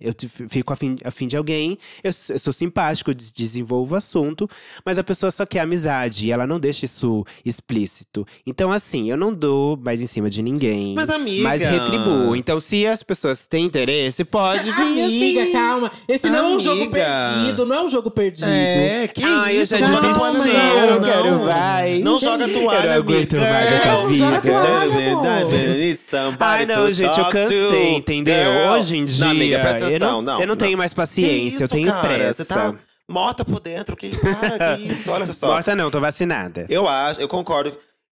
[0.00, 0.14] eu
[0.48, 4.48] fico afim, afim de alguém, eu, eu sou simpático, eu des- desenvolvo o assunto,
[4.84, 8.26] mas a pessoa só quer amizade e ela não deixa isso explícito.
[8.46, 10.94] Então, assim, eu não dou mais em cima de ninguém.
[10.94, 12.34] Mas, amiga- Mas retribuo.
[12.36, 14.82] Então, se as pessoas têm interesse, pode vir.
[15.04, 15.52] Amiga, assim.
[15.52, 15.90] calma.
[16.08, 18.48] Esse não é um jogo perdido, não é um jogo perdido.
[18.50, 21.08] É, que Ai, eu isso, já não disse joga sim, toalha, eu não não.
[21.08, 22.00] quero mais.
[22.04, 23.50] Não joga toalha, Eu não aguento amiga.
[23.50, 24.52] mais essa Não, joga vida.
[24.60, 26.34] toalha.
[26.40, 28.50] Ai, não, gente, eu cansei, entendeu?
[28.72, 30.22] Hoje em dia, Não, amiga, presta eu atenção.
[30.22, 32.08] não, eu não tenho mais paciência, eu isso, tenho cara?
[32.08, 32.44] pressa.
[32.44, 32.74] Você tá
[33.08, 33.96] morta por dentro.
[33.96, 35.48] Que, cara, que isso, olha só.
[35.48, 36.66] Morta não, tô vacinada.
[36.68, 37.76] Eu acho, eu concordo.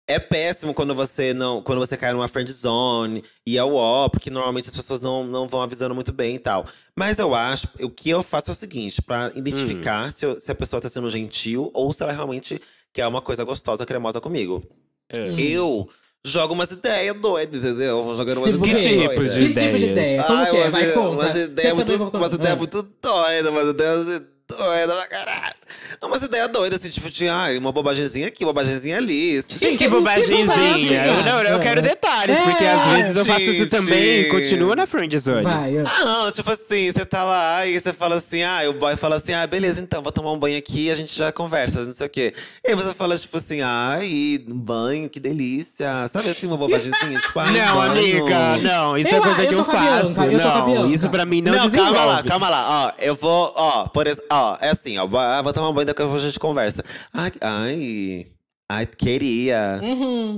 [0.07, 4.07] É péssimo quando você não, quando você cai numa friend zone e é o ó,
[4.07, 6.63] porque normalmente as pessoas não, não vão avisando muito bem e tal.
[6.95, 10.51] Mas eu acho, o que eu faço é o seguinte, pra identificar se, eu- se
[10.51, 12.61] a pessoa tá sendo gentil ou se ela realmente
[12.93, 14.61] quer uma coisa gostosa, cremosa comigo.
[15.09, 15.89] Eu
[16.29, 17.97] jogo umas ideias doidas, entendeu?
[17.99, 18.99] Eu Vou jogando umas Tipo Que ideias quê?
[19.01, 19.35] tipos doidas.
[19.35, 20.23] de Que tipo de ideia?
[20.23, 20.69] Como Ai, que é?
[20.69, 21.09] Vai, conta.
[21.09, 22.55] Umas ideias muito, umas ideias Ah.
[22.57, 25.55] muito doidas, umas ideias doidas pra caralho.
[26.01, 29.43] Umas ideias doidas, assim, tipo, de ai, uma bobagemzinha aqui, uma bobagemzinha ali.
[29.47, 31.05] Que, que bobagemzinha.
[31.07, 33.69] Eu, não, eu quero detalhes, É, porque às vezes eu faço isso gente.
[33.69, 35.43] também e continua na friend zone.
[35.43, 38.73] Vai, eu- Ah, não, tipo assim, você tá lá e você fala assim, ah, o
[38.73, 41.31] boy fala assim, ah, beleza, então, vou tomar um banho aqui e a gente já
[41.31, 42.33] conversa, não sei o quê.
[42.63, 46.07] E aí você fala, tipo assim, ai, um banho, que delícia.
[46.11, 47.17] Sabe assim, uma bobagemzinha?
[47.19, 47.91] tipo, ai, Não, banho.
[47.91, 50.23] amiga, não, isso Eu- é coisa eu que eu a Bianca, faço.
[50.23, 51.93] eu Não, isso pra mim não, Não, desenvolve.
[51.93, 52.85] calma lá, calma lá.
[52.87, 56.01] Ó, eu vou, ó, por ó, é assim, ó, ah, vou tomar um banho, daqui
[56.01, 56.83] a pouco a gente conversa.
[57.13, 58.27] Ai, ai,
[58.67, 59.79] Ai, queria.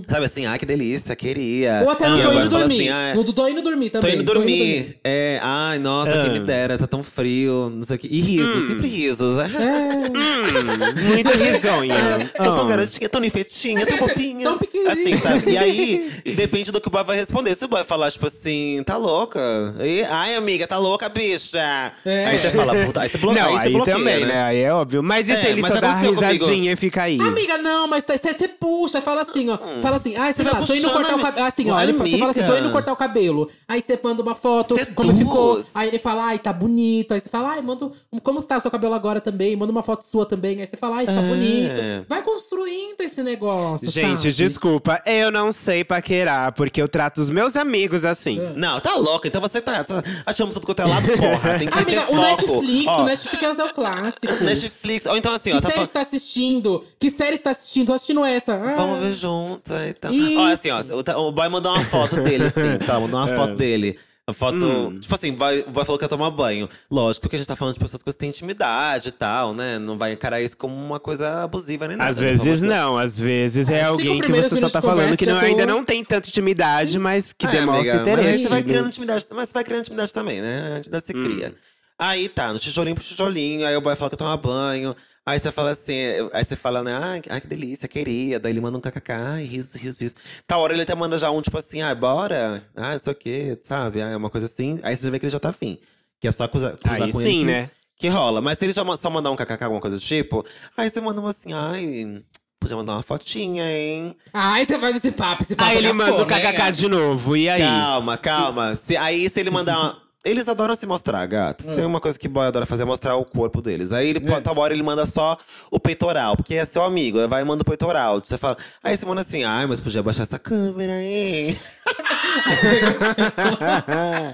[0.10, 1.76] Sabe assim, ai, que delícia, queria.
[1.80, 1.84] Uhum.
[1.86, 2.76] Ou até no tô indo dormir.
[2.76, 4.16] assim, ai, no tô indo dormir Tô também.
[4.18, 5.00] indo dormir.
[5.02, 6.24] É, ai, nossa, Ah.
[6.24, 8.10] quem me dera, tá tão frio, não sei o quê.
[8.12, 8.68] E risos, Hum.
[8.68, 9.38] sempre risos.
[9.40, 9.48] É.
[11.08, 11.96] Muito risonha.
[12.36, 12.70] Sou tão Ah.
[12.70, 14.44] garotinha, tão ninfetinha, tão bobinha.
[14.44, 14.92] Tão pequenininha.
[14.94, 15.52] Assim, sabe?
[15.52, 17.56] E aí, depende do que o boy vai responder.
[17.56, 19.40] Se o boy falar, tipo assim, tá louca?
[19.80, 21.94] E, ai, amiga, tá louca, bicha?
[22.06, 22.26] É.
[22.26, 23.44] Aí você fala, puta, aí você bloqueia.
[23.46, 24.44] Não, aí, você aí bloqueia, também, né?
[24.44, 25.02] Aí é óbvio.
[25.02, 26.34] Mas e se É, ele mas só dá aconteceu comigo.
[26.34, 27.22] risadinha e fica aí?
[27.22, 29.58] Amiga, não, mas você você puxa, fala assim, ó.
[29.82, 30.49] Fala assim, ah, sei Hum.
[30.51, 31.47] lá, tô indo puxando, cortar o cabelo.
[31.47, 33.49] Assim, ó, Ué, ele, fa- você fala assim, tô indo cortar o cabelo.
[33.67, 34.95] Aí você manda uma foto, Seduz.
[34.95, 35.63] como ficou.
[35.75, 37.13] Aí ele fala, ai, tá bonito.
[37.13, 37.89] Aí você fala, ai, manda.
[38.23, 39.56] Como está o seu cabelo agora também?
[39.56, 40.60] Manda uma foto sua também.
[40.62, 41.27] Aí você fala, ai, está É.
[41.27, 42.06] bonito.
[42.08, 43.89] Vai construindo esse negócio.
[43.89, 44.34] Gente, sabe?
[44.34, 48.39] desculpa, eu não sei paquerar, porque eu trato os meus amigos assim.
[48.56, 49.27] Não, tá louca.
[49.27, 51.58] Então você tá, tá achando tudo quanto é lado, porra.
[51.60, 52.21] Tem que Amiga, ter o foco.
[52.21, 54.43] Netflix, Ó, o Netflix é o clássico.
[54.43, 55.06] Netflix.
[55.06, 55.88] Ou então assim, Que ó, tá série falando.
[55.88, 56.84] está assistindo?
[56.99, 57.93] Que série está assistindo?
[58.08, 58.54] Assistindo essa.
[58.56, 58.76] Ah.
[58.76, 59.74] Vamos ver junto.
[59.74, 60.12] Então.
[60.13, 60.39] Isso.
[60.39, 63.02] Ó, assim, ó, o, o boy mandou uma foto dele, assim, sabe?
[63.02, 63.24] Mandou É.
[63.26, 64.00] uma foto dele.
[64.30, 64.58] A foto.
[64.58, 65.00] Hum.
[65.00, 66.67] Tipo assim, vai, o boy falou que ia tomar banho.
[66.91, 69.80] Lógico que a gente tá falando de pessoas que têm intimidade e tal, né?
[69.80, 72.10] Não vai encarar isso como uma coisa abusiva nem nada.
[72.10, 72.28] Às né?
[72.28, 75.46] vezes não, às vezes é Cinco alguém que você só tá falando que não, tô-
[75.46, 78.43] ainda não tem tanta intimidade, mas que É, demonstra amiga, Mas interesse.
[78.43, 80.74] você vai criando intimidade, mas você vai criando intimidade também, né?
[80.76, 81.54] A intimidade se cria.
[81.98, 84.93] Aí tá, no tijolinho pro tijolinho, aí o boy fala que toma banho.
[85.28, 85.94] Aí você fala assim,
[86.32, 86.94] aí você fala, né?
[86.98, 88.40] Ai, ai, que delícia, queria.
[88.40, 90.16] Daí ele manda um kkk, ai, riso, riso, riso.
[90.48, 92.63] Tal hora ele até manda já um, tipo assim, ai, bora.
[92.74, 94.02] Ah, não sei o quê, sabe?
[94.02, 94.80] Ah, é uma coisa assim.
[94.84, 95.78] Aí você já vê que ele já tá afim.
[96.22, 97.40] Que é só cruzar, cruzar Aí com sim, ele.
[97.40, 97.70] que- né?
[98.00, 98.40] Que rola.
[98.42, 100.46] Mas se ele já ma- só mandar um kkk, alguma coisa do tipo,
[100.78, 102.22] aí você manda um assim, ai,
[102.60, 104.16] podia mandar uma fotinha, hein?
[104.34, 105.72] Ai, você faz esse papo, esse papo.
[105.72, 107.60] Aí ele manda o cafona, né, kkk de novo, e aí?
[107.62, 108.76] Calma, calma.
[108.82, 110.07] Se, aí se ele mandar uma...
[110.28, 111.63] Eles adoram se mostrar, gato.
[111.63, 113.94] Tem uma coisa que boy adora fazer é mostrar o corpo deles.
[113.94, 114.42] Aí ele, É.
[114.42, 115.38] tal hora ele manda só
[115.72, 117.26] o peitoral, porque é seu amigo.
[117.28, 118.20] Vai e manda o peitoral.
[118.24, 121.58] Você fala, aí você manda assim, ai, mas podia baixar essa câmera, hein?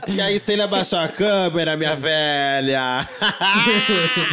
[0.08, 3.08] E aí, se ele abaixar a câmera, minha velha.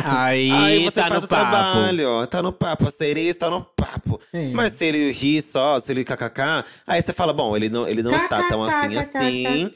[0.05, 1.51] Aí, Aí você tá faz no o papo.
[1.51, 4.21] trabalho, tá no papo, a sereia está no papo.
[4.33, 4.51] É.
[4.53, 8.03] Mas se ele ri só, se ele kkk, aí você fala, bom, ele não, ele
[8.03, 9.71] não está tão afim assim.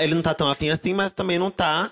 [0.00, 1.90] Ele não tá tão afim assim, mas também não tá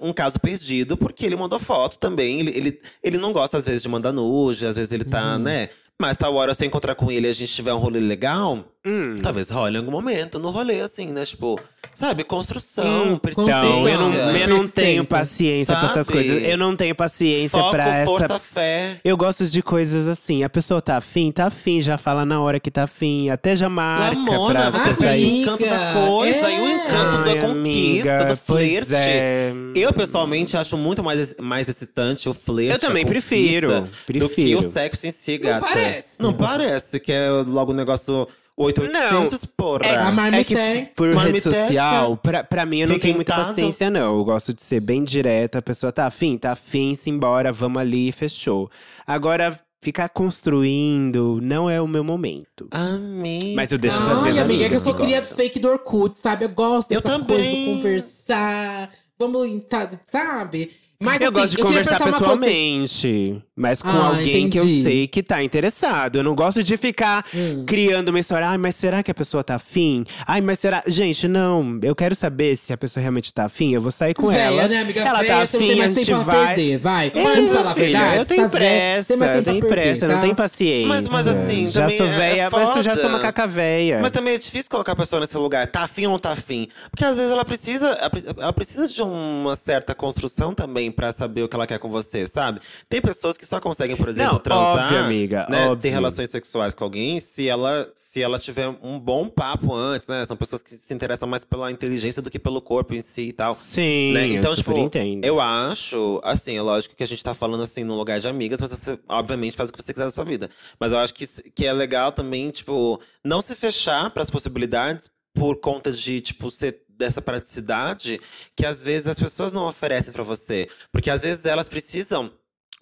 [0.00, 2.38] um caso perdido, porque ele mandou foto também.
[2.40, 5.38] Ele, ele, ele não gosta, às vezes, de mandar nude, às vezes ele tá, Uhum.
[5.40, 5.68] né?
[6.00, 9.18] Mas tal hora você encontrar com ele e a gente tiver um rolê legal, Hum.
[9.22, 11.24] talvez role em algum momento, no rolê, assim, né?
[11.24, 11.60] Tipo,
[11.92, 13.58] sabe, construção, persistência.
[13.60, 16.18] Então, eu não, eu não tenho paciência pra essas Sabe?
[16.18, 16.42] coisas.
[16.48, 18.04] Eu não tenho paciência Foco, pra essa.
[18.10, 19.00] força, fé.
[19.04, 20.42] Eu gosto de coisas assim.
[20.44, 23.68] A pessoa tá afim, tá afim, já fala na hora que tá afim, até já
[23.68, 25.40] marca Lamona, pra você você tem o sair.
[25.42, 26.72] encanto da Amiga, coisa e o é.
[26.72, 28.94] encanto da Ai, conquista, amiga, do flerte.
[28.94, 29.52] é.
[29.74, 32.72] Eu, pessoalmente, acho muito mais, mais excitante o flerte.
[32.72, 34.60] Eu também conquista, prefiro, Do que prefiro.
[34.60, 35.66] o sexo em si, gata.
[35.66, 36.22] parece.
[36.22, 38.26] Não parece, que é logo o negócio
[38.58, 39.86] 8800, porra.
[39.86, 40.90] É, A é que Marmitex.
[40.96, 44.16] por rede Marmitex, social, pra, pra mim eu não tenho muita paciência, não.
[44.18, 45.58] Eu gosto de ser bem direta.
[45.58, 48.70] A pessoa tá afim, tá afim, simbora, vamos ali, fechou.
[49.06, 52.66] Agora, ficar construindo não é o meu momento.
[52.70, 53.54] Amiga.
[53.56, 55.58] Mas eu deixo pras minhas Ai, amiga, é que eu amigas sou que cria fake
[55.60, 56.44] do Orkut, sabe?
[56.44, 57.64] Eu gosto Eu dessa coisa também.
[57.66, 58.90] do conversar.
[59.18, 60.70] Vamos entrar, sabe?
[61.00, 64.64] Mas eu assim, gosto de eu conversar coisa- pessoalmente, mas com Ah, alguém que eu
[64.64, 64.82] entendi.
[64.82, 66.16] sei que tá interessado.
[66.16, 67.64] Eu não gosto de ficar Hum.
[67.66, 68.48] criando uma história.
[68.48, 70.04] Ai, mas será que a pessoa tá afim?
[70.26, 70.82] Ai, mas será.
[70.86, 71.78] Gente, não.
[71.82, 73.74] Eu quero saber se a pessoa realmente tá afim.
[73.74, 74.68] Eu vou sair com Véia, ela.
[74.68, 75.00] né, amiga?
[75.00, 76.46] ela Véia, tá você não tem afim, a mais gente tempo vai.
[76.46, 77.12] perder, vai.
[77.14, 78.16] É, Vamos falar a verdade?
[78.18, 80.20] Eu tenho Tá pressa, tem mais eu tempo tenho pressa, eu não tá?
[80.22, 80.86] tenho paciência.
[80.88, 83.14] Mas, mas assim, Já também sou é- velha, é mas eu já sou foda.
[83.16, 83.98] uma caca velha.
[84.00, 85.66] Mas também é difícil colocar a pessoa nesse lugar.
[85.66, 86.68] Tá afim ou não tá afim?
[86.90, 91.12] Porque às vezes ela precisa, ela pre- ela precisa de uma certa construção também pra
[91.12, 92.60] saber o que ela quer com você, sabe?
[92.88, 95.90] Tem pessoas que só conseguem, por exemplo, Não, transar, óbvio, amiga, né, ter óbvio.
[95.90, 100.24] relações sexuais com alguém se ela, se ela tiver um bom papo antes, né?
[100.26, 103.32] São pessoas que se interessam mais pela inteligência do que pelo corpo em si e
[103.32, 103.54] tal.
[103.54, 104.26] Sim, né?
[104.28, 105.24] eu Então, super tipo, entendo.
[105.24, 108.60] eu acho, assim, é lógico que a gente tá falando assim num lugar de amigas,
[108.60, 110.48] mas você, obviamente, faz o que você quiser da sua vida.
[110.78, 115.08] Mas eu acho que, que é legal também, tipo, não se fechar para as possibilidades
[115.34, 118.20] por conta de, tipo, ser dessa praticidade
[118.56, 120.68] que às vezes as pessoas não oferecem pra você.
[120.92, 122.30] Porque às vezes elas precisam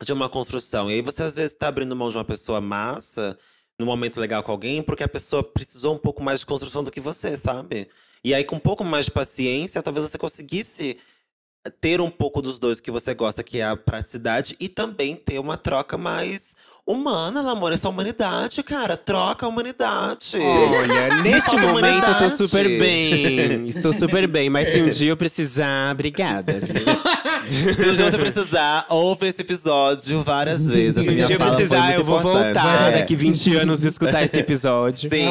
[0.03, 0.90] de uma construção.
[0.90, 3.38] E aí você às vezes tá abrindo mão de uma pessoa massa,
[3.79, 6.90] num momento legal com alguém, porque a pessoa precisou um pouco mais de construção do
[6.90, 7.88] que você, sabe?
[8.25, 10.99] E aí, com um pouco mais de paciência, talvez você conseguisse
[11.81, 15.38] ter um pouco dos dois que você gosta, que é a praticidade, e também ter
[15.38, 16.55] uma troca mais
[16.87, 17.72] humana, amor.
[17.72, 18.96] Essa humanidade, cara.
[18.96, 20.37] Troca a humanidade.
[20.37, 23.68] Olha, neste momento eu tô super bem.
[23.68, 24.49] Estou super bem.
[24.49, 26.61] Mas se um dia eu precisar, obrigada.
[26.61, 26.75] viu?
[27.50, 31.02] Se um dia você precisar, ouve esse episódio várias vezes.
[31.02, 32.44] Se minha eu fala foi precisar, eu vou importante.
[32.54, 32.98] voltar É.
[32.98, 35.09] daqui 20 anos escutar esse episódio.
[35.11, 35.26] Sim.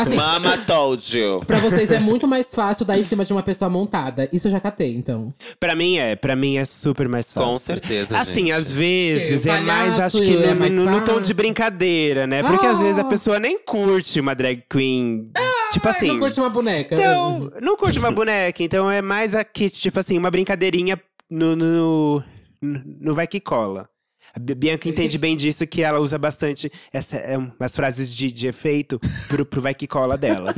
[0.00, 1.42] Assim, Mama told you.
[1.46, 4.28] pra vocês é muito mais fácil dar em cima de uma pessoa montada.
[4.32, 5.32] Isso eu já catei, então.
[5.58, 7.50] Pra mim é, pra mim é super mais fácil.
[7.50, 8.52] Com certeza, Assim, gente.
[8.52, 11.32] às vezes É, o é mais, acho que é no, mais no- no tom de
[11.34, 12.42] brincadeira, né?
[12.42, 12.82] Porque às Ah!
[12.82, 15.30] vezes a pessoa nem curte uma drag queen.
[15.72, 16.08] tipo assim.
[16.08, 16.94] Não curte uma boneca.
[16.94, 21.00] Então, não curte uma boneca, então é mais aqui, tipo assim, uma brincadeirinha
[21.32, 22.24] no, no,
[22.60, 23.88] no, no vai que cola.
[24.34, 28.32] A Bi- Bianca entende bem disso, que ela usa bastante essa, é, umas frases de,
[28.32, 30.54] de efeito pro, pro vai que cola dela.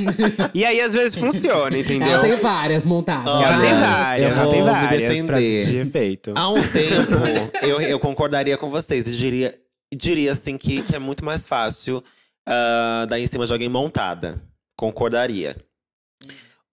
[0.55, 2.09] e aí, às vezes, funciona, entendeu?
[2.09, 3.27] Ela tem várias montadas.
[3.27, 6.33] Ela tem várias, eu ela tem várias frases de efeito.
[6.37, 9.59] Há um tempo, eu, eu concordaria com vocês e diria,
[9.93, 12.05] diria assim que, que é muito mais fácil
[12.47, 14.41] ah, dar em cima de alguém montada.
[14.77, 15.57] Concordaria.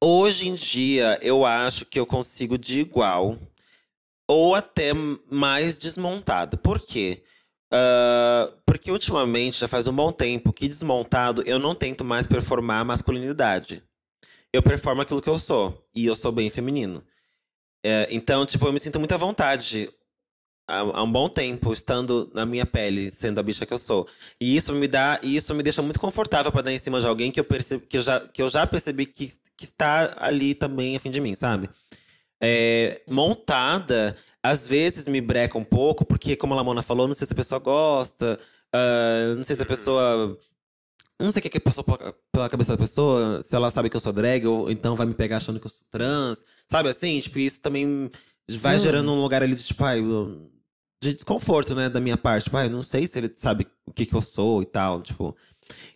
[0.04, 3.38] Hoje em dia, eu acho que eu consigo de igual
[4.32, 4.94] ou até
[5.30, 6.56] mais desmontada.
[6.56, 7.22] Por quê?
[7.70, 12.80] Ah, porque ultimamente, já faz um bom tempo que desmontado eu não tento mais performar
[12.80, 13.84] a masculinidade.
[14.53, 15.86] Eu performo aquilo que eu sou.
[15.93, 17.03] E eu sou bem feminino.
[17.84, 19.89] É, então, tipo, eu me sinto muito à vontade
[20.68, 24.08] há, um bom tempo, estando na minha pele, sendo a bicha que eu sou.
[24.39, 27.08] E isso me dá, e isso me deixa muito confortável pra dar em cima de
[27.08, 30.53] alguém que eu, percebo, que eu, já, que eu já percebi que, que está ali
[30.53, 31.70] também a fim de mim, sabe?
[32.43, 37.28] É, montada, às vezes me breca um pouco, porque, como a Lamona falou, não sei
[37.28, 38.39] se a pessoa gosta,
[38.74, 40.38] ah, não sei se a pessoa.
[41.20, 44.02] Não sei o que, que passou pela, cabeça da pessoa, se ela sabe que eu
[44.02, 46.44] sou drag, ou então vai me pegar achando que eu sou trans.
[46.68, 47.20] Sabe assim?
[47.20, 48.10] Tipo, isso também
[48.50, 50.02] vai gerando um lugar ali de, tipo, ai,
[51.02, 52.46] de desconforto, né, da minha parte.
[52.46, 55.36] Tipo, ai, não sei se ele sabe o que, que eu sou e tal, tipo.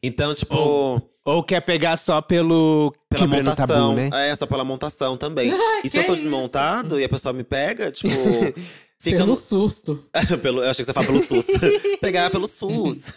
[0.02, 1.02] Então, tipo.
[1.26, 3.66] Ou quer pegar só pelo Pela montação.
[3.68, 4.10] tabu, né?
[4.30, 5.52] É, só pela montação também.
[5.84, 8.10] e se eu tô desmontado e a pessoa me pega, tipo.
[9.00, 10.04] fica Pelo no- susto.
[10.42, 11.48] pelo, eu achei que você fala pelo SUS.
[12.00, 13.08] Pegar pelo SUS.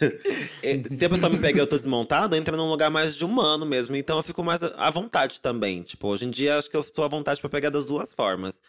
[0.63, 3.23] É, Se a pessoa me pega e eu tô desmontado, entra num lugar mais de
[3.23, 3.95] humano mesmo.
[3.95, 5.83] Então eu fico mais à vontade também.
[5.83, 8.59] Tipo, hoje em dia acho que eu tô à vontade pra pegar das duas formas.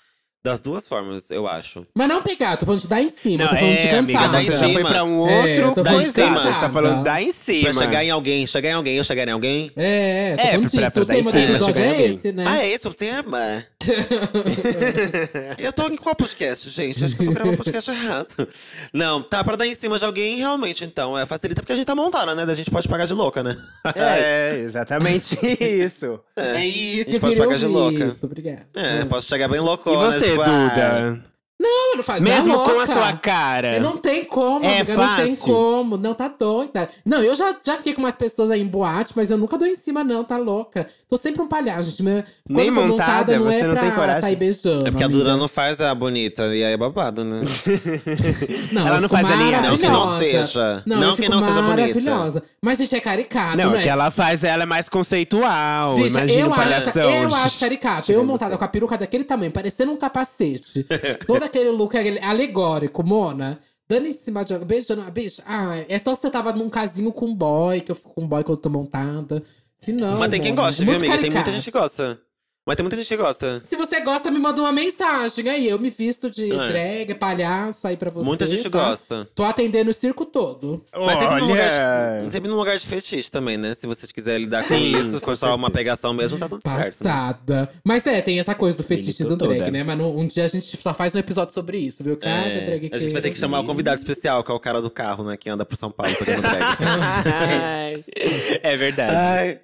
[0.43, 1.87] Das duas formas, eu acho.
[1.95, 3.99] Mas não pegar, tô falando de dar em cima, Não, tô falando de é, cantar.
[3.99, 4.89] amiga, dar em você já foi cima.
[4.89, 6.13] pra um É, outro falando de coisa.
[6.13, 6.43] cima.
[6.55, 7.71] Você tá falando dar em cima.
[7.71, 9.71] Pra chegar em alguém, chegar em alguém, eu chegar em alguém.
[9.77, 10.93] É, tô É, falando pra- disso.
[10.93, 12.07] pra o dar em tema do cima, episódio em é alguém.
[12.07, 12.45] esse, né?
[12.49, 13.65] Ah, é esse o tema?
[15.59, 17.05] eu tô em qual podcast, gente?
[17.05, 18.49] Acho que eu tô gravando podcast errado.
[18.95, 21.19] Não, tá, pra dar em cima de alguém, realmente, então.
[21.19, 22.51] É, facilita porque a gente tá montada, né?
[22.51, 23.57] A gente pode pagar de louca, né?
[23.95, 26.19] É, exatamente isso.
[26.37, 28.07] É isso, gente eu pode pagar de louca.
[28.07, 28.67] isso, Obrigada.
[28.75, 31.30] É, posso chegar bem E você, tipo, ah,
[31.63, 33.77] Não, não faz Mesmo tá com a sua cara.
[33.77, 35.97] Eu Não tem como, É amiga, não tem como.
[35.99, 36.89] Não, tá doida.
[37.05, 39.69] Não, eu já, já fiquei com umas pessoas aí em boate, mas eu nunca dou
[39.69, 40.87] em cima, não, tá louca.
[41.07, 42.03] Tô sempre um palhaço, gente.
[42.03, 44.23] Quando Nem eu tô montada, montada, não é não pra coragem?
[44.23, 44.87] sair beijando.
[44.87, 45.09] É porque a.
[45.09, 47.43] Duda não faz a bonita, e aí é babado, né?
[48.73, 49.61] Não, Ela eu não fico faz a linha.
[49.61, 50.83] Não, que não seja.
[50.87, 51.69] Não, Não eu que não seja bonita.
[51.77, 52.43] maravilhosa.
[52.63, 53.79] Mas, gente, é caricato, Não, né?
[53.79, 55.97] o que ela faz, ela é mais conceitual.
[55.97, 58.13] Bicha, Imagina eu, acho, eu acho caricato.
[58.13, 60.87] Eu montada com a peruca daquele tamanho, parecendo um capacete.
[61.27, 63.59] Todo aquele look alegórico, Mona.
[63.89, 65.43] Dando em cima de beijando a bicha.
[65.47, 68.23] Ah, é só se você tava num casinho com um boy, que eu fico com
[68.23, 69.43] um boy quando eu tô montada.
[69.79, 70.19] Se não.
[70.19, 71.15] Mas tem quem Mona, gosta, viu, muito amiga?
[71.15, 71.57] Tem muita caricato.
[71.57, 72.21] gente que gosta.
[72.67, 73.63] Mas tem muita gente que gosta.
[73.65, 75.67] Se você gosta, me manda uma mensagem aí.
[75.69, 76.69] Eu me visto de É.
[76.69, 78.29] drag, palhaço aí pra você.
[78.29, 78.69] Muita gente tá?
[78.69, 79.27] gosta.
[79.35, 80.85] Tô atendendo o circo todo.
[80.95, 82.25] Mas sempre num, lugar Olha.
[82.27, 83.75] de, sempre num lugar de fetiche também, né?
[83.75, 86.79] Se você quiser lidar com isso, se for só uma pegação mesmo, tá tudo certo.
[86.79, 86.85] né?
[86.85, 87.71] Passada.
[87.83, 89.71] Mas é, tem essa coisa do fetiche do drag, toda.
[89.71, 89.83] né?
[89.83, 92.17] Mas no- um dia a gente só faz um episódio sobre isso, viu?
[92.19, 93.69] Cada É, drag a gente vai ter que chamar o vi.
[93.69, 95.37] convidado especial, que é o cara do carro, né?
[95.37, 96.77] Que anda por São Paulo pegando drag.
[98.63, 99.17] é verdade.
[99.17, 99.61] Ai.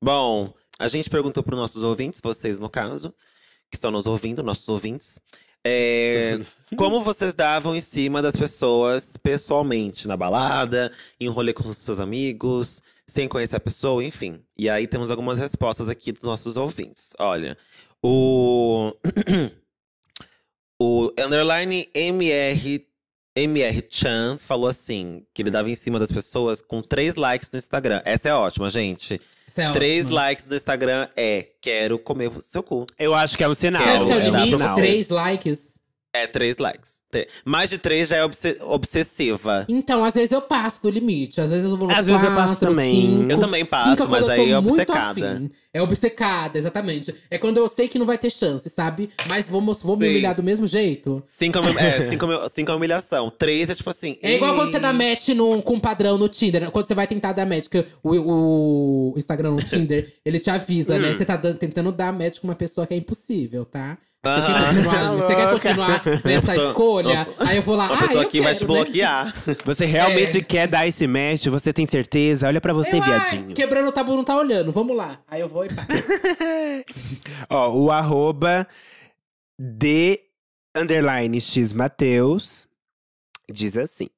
[0.00, 3.14] Bom, a gente perguntou para os nossos ouvintes, vocês no caso,
[3.70, 5.18] que estão nos ouvindo, nossos ouvintes,
[5.66, 6.38] é,
[6.76, 11.78] como vocês davam em cima das pessoas pessoalmente, na balada, em um rolê com os
[11.78, 14.40] seus amigos, sem conhecer a pessoa, enfim.
[14.58, 17.14] E aí temos algumas respostas aqui dos nossos ouvintes.
[17.18, 17.56] Olha,
[18.02, 18.92] o.
[20.80, 22.93] o underline MR.
[23.36, 27.58] MR Chan falou assim: que ele dava em cima das pessoas com três likes no
[27.58, 28.00] Instagram.
[28.04, 29.20] Essa é ótima, gente.
[29.46, 30.14] Isso é três ótimo.
[30.14, 32.86] likes no Instagram é quero comer o seu cu.
[32.98, 33.82] Eu acho que é um sinal.
[33.82, 34.74] Você acha que é o limite?
[34.76, 35.73] Três likes?
[36.16, 37.02] É três likes.
[37.44, 39.66] Mais de três já é obse- obsessiva.
[39.68, 41.40] Então, às vezes eu passo do limite.
[41.40, 42.92] Às vezes eu vou no Às vezes eu passo quatro, também.
[42.92, 43.32] cinco.
[43.32, 45.10] Eu também passo, Cinco é quando mas eu tô aí é muito obcecada.
[45.32, 45.50] afim.
[45.72, 47.12] É obcecada, exatamente.
[47.28, 49.10] É quando eu sei que não vai ter chance, sabe?
[49.26, 50.10] Mas vou, mos- vou me Sim.
[50.12, 51.20] humilhar do mesmo jeito.
[51.26, 53.28] Cinco, é humi- é, cinco, é cinco é humilhação.
[53.36, 54.16] Três é tipo assim.
[54.22, 56.60] É igual quando você dá match num, com um padrão no Tinder.
[56.62, 56.70] né?
[56.70, 60.94] Quando você vai tentar dar match, que o, o Instagram no Tinder, ele te avisa,
[60.94, 61.00] Hum.
[61.00, 61.12] né?
[61.12, 63.98] Você tá dando- tentando dar match com uma pessoa que é impossível, tá?
[64.24, 64.66] Você quer Ah.
[64.66, 67.28] continuar, você quer continuar nessa Pessoa- escolha?
[67.40, 68.66] Aí eu vou lá, A ah, pessoa eu aqui vai te né?
[68.66, 69.34] bloquear.
[69.64, 70.42] Você realmente É.
[70.42, 71.46] quer dar esse match?
[71.48, 72.46] Você tem certeza?
[72.48, 73.54] Olha pra você, Eu, ai, viadinho.
[73.54, 75.18] quebrando o tabu não tá olhando, vamos lá.
[75.28, 75.86] Aí eu vou e pá.
[77.50, 78.66] Ó, o arroba
[79.60, 80.18] de
[80.76, 82.66] underline x Mateus
[83.52, 84.08] diz assim.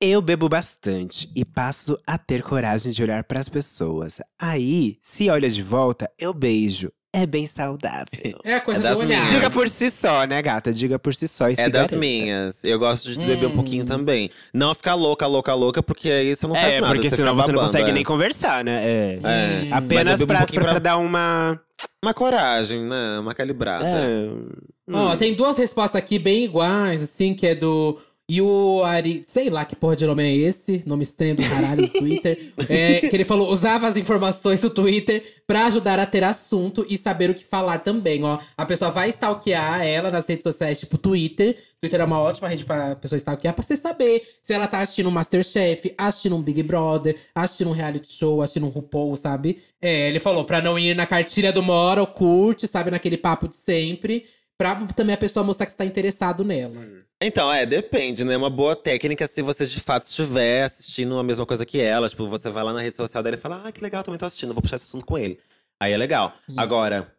[0.00, 4.20] Eu bebo bastante e passo a ter coragem de olhar pras pessoas.
[4.38, 6.90] Aí, se olha de volta, eu beijo.
[7.12, 8.06] É bem saudável.
[8.44, 9.16] É a coisa É das do olhar.
[9.16, 9.32] minhas.
[9.32, 10.72] Diga por si só, né, gata?
[10.72, 11.48] Diga por si só.
[11.48, 12.62] E É das minhas.
[12.62, 13.54] Eu gosto de beber um Hum.
[13.54, 14.30] pouquinho também.
[14.52, 16.94] Não ficar louca, louca, louca, porque aí você não faz É, nada.
[16.94, 17.92] porque você senão você não consegue é.
[17.94, 18.82] nem conversar, né?
[18.84, 19.18] É.
[19.22, 19.64] É.
[19.64, 19.68] Hum.
[19.72, 21.58] Apenas bebo um pra, pra, pra- dar uma.
[22.04, 23.18] Uma coragem, né?
[23.20, 23.86] Uma calibrada.
[23.86, 24.24] É.
[24.92, 27.98] Ó, tem duas respostas aqui bem iguais, assim, que é do
[28.30, 29.22] Yuari.
[29.26, 30.82] Sei lá que porra de nome é esse.
[30.86, 32.52] Nome estranho do caralho do Twitter.
[32.68, 36.98] É, que ele falou: usava as informações do Twitter pra ajudar a ter assunto e
[36.98, 38.38] saber o que falar também, ó.
[38.56, 41.56] A pessoa vai stalkear ela nas redes sociais, tipo Twitter.
[41.80, 45.08] Twitter é uma ótima rede pra pessoa stalkear, pra você saber se ela tá assistindo
[45.08, 49.62] um Masterchef, assistindo um Big Brother, assistindo um reality show, assistindo um RuPaul, sabe?
[49.80, 52.90] É, ele falou pra não ir na cartilha do Mora, ou curte, sabe?
[52.90, 54.26] Naquele papo de sempre.
[54.58, 57.07] Pra também a pessoa mostrar que você tá interessado nela.
[57.20, 58.36] Então, é, depende, né?
[58.36, 62.08] Uma boa técnica se você de fato estiver assistindo a mesma coisa que ela.
[62.08, 64.26] Tipo, você vai lá na rede social dela e fala, ah, que legal, também tô
[64.26, 65.38] assistindo, vou puxar esse assunto com ele.
[65.80, 66.32] Aí é legal.
[66.48, 66.54] Hum.
[66.56, 67.12] Agora,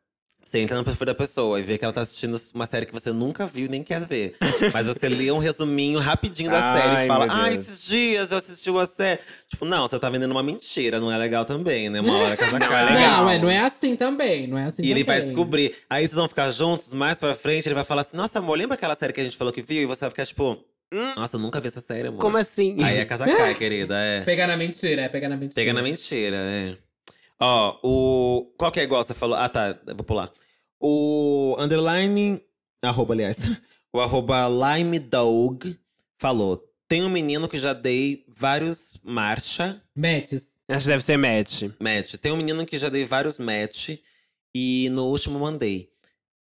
[0.49, 2.91] você entra no perfil da pessoa e vê que ela tá assistindo uma série que
[2.91, 4.35] você nunca viu e nem quer ver.
[4.73, 8.37] Mas você lê um resuminho rapidinho da Ai, série e fala, ah, esses dias eu
[8.39, 9.19] assisti uma série.
[9.47, 12.01] Tipo, não, você tá vendendo uma mentira, não é legal também, né?
[12.01, 12.81] Uma hora casa Não, cai.
[12.81, 13.23] é legal.
[13.23, 14.47] Não, é, não é assim também.
[14.47, 15.31] Não é assim E ele vai também.
[15.33, 15.75] descobrir.
[15.87, 18.73] Aí vocês vão ficar juntos, mais pra frente, ele vai falar assim: Nossa, amor, lembra
[18.73, 19.83] aquela série que a gente falou que viu?
[19.83, 20.57] E você vai ficar tipo,
[21.15, 22.19] Nossa, eu nunca vi essa série, amor.
[22.19, 22.75] Como assim?
[22.83, 23.95] Aí a casa cai, querida.
[23.95, 24.21] É.
[24.21, 25.53] Pegar na mentira, é pegar na mentira.
[25.55, 26.88] Pega na mentira, é.
[27.39, 28.53] Ó, o.
[28.57, 29.37] Qual que é igual você falou?
[29.37, 29.79] Ah, tá.
[29.95, 30.31] Vou pular.
[30.79, 32.41] O underline.
[32.81, 33.37] Arroba, aliás.
[33.91, 35.75] O arroba limedog
[36.19, 39.81] falou: Tem um menino que já dei vários marcha.
[39.95, 40.51] Matches.
[40.67, 41.63] Acho que deve ser match.
[41.79, 42.13] Match.
[42.21, 43.97] Tem um menino que já dei vários match
[44.53, 45.89] e no último mandei.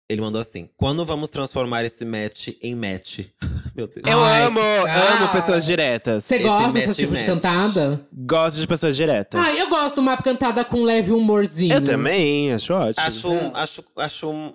[0.10, 3.20] Ele mandou assim: Quando vamos transformar esse match em match?
[3.76, 4.02] Meu Deus.
[4.08, 5.14] Eu Ai, amo, ah.
[5.14, 6.26] amo pessoas diretas.
[6.26, 7.26] Você gosta desse tipo de match.
[7.28, 8.08] cantada?
[8.12, 9.40] Gosto de pessoas diretas.
[9.40, 11.76] Ah, eu gosto de uma cantada com leve humorzinho.
[11.76, 13.06] eu também, acho ótimo.
[13.06, 14.54] Acho, um- acho, acho um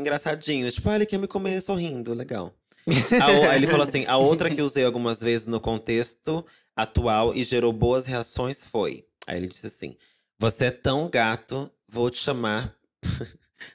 [0.00, 0.70] engraçadinho.
[0.72, 2.52] Tipo, ah, ele quer me comer sorrindo, legal.
[2.86, 6.44] O- aí ele falou assim: a outra que usei algumas vezes no contexto
[6.76, 9.04] atual e gerou boas reações foi.
[9.26, 9.96] Aí ele disse assim:
[10.38, 12.74] Você é tão gato, vou te chamar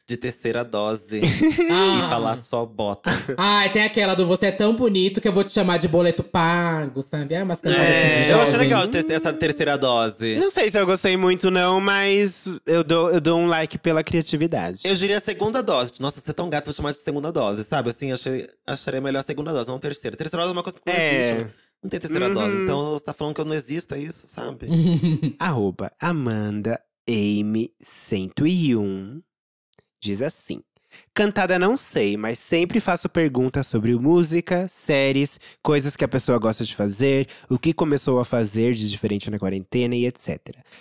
[0.08, 1.22] de terceira dose
[1.70, 2.06] Ah.
[2.06, 3.10] e falar só bota.
[3.38, 6.24] Ai, tem aquela do Você é tão bonito que eu vou te chamar de boleto
[6.24, 7.36] pago, sabe?
[7.36, 8.44] É umas cantadas assim de É, eu jovem.
[8.44, 10.36] achei legal de ter essa terceira dose.
[10.38, 14.04] Não sei se eu gostei muito, não, mas eu dou, eu dou um like pela
[14.04, 14.82] criatividade.
[14.86, 15.94] Eu diria segunda dose.
[16.00, 17.90] Nossa, você é tão gato, vou chamar de segunda dose, sabe?
[17.90, 20.16] Assim, achei, acharia melhor a segunda dose, não terceira.
[20.18, 21.32] Terceira dose é uma coisa que não É.
[21.32, 21.56] existe.
[21.82, 22.34] Não tem terceira Uhum.
[22.34, 22.58] dose.
[22.58, 24.68] Então você tá falando que eu não existo, é isso, sabe?
[25.40, 26.78] Arroba Amanda
[27.08, 29.22] Amy 101
[30.02, 30.62] diz assim.
[31.14, 36.66] Cantada não sei, mas sempre faço perguntas sobre música, séries, coisas que a pessoa gosta
[36.66, 40.39] de fazer, o que começou a fazer de diferente na quarentena e etc.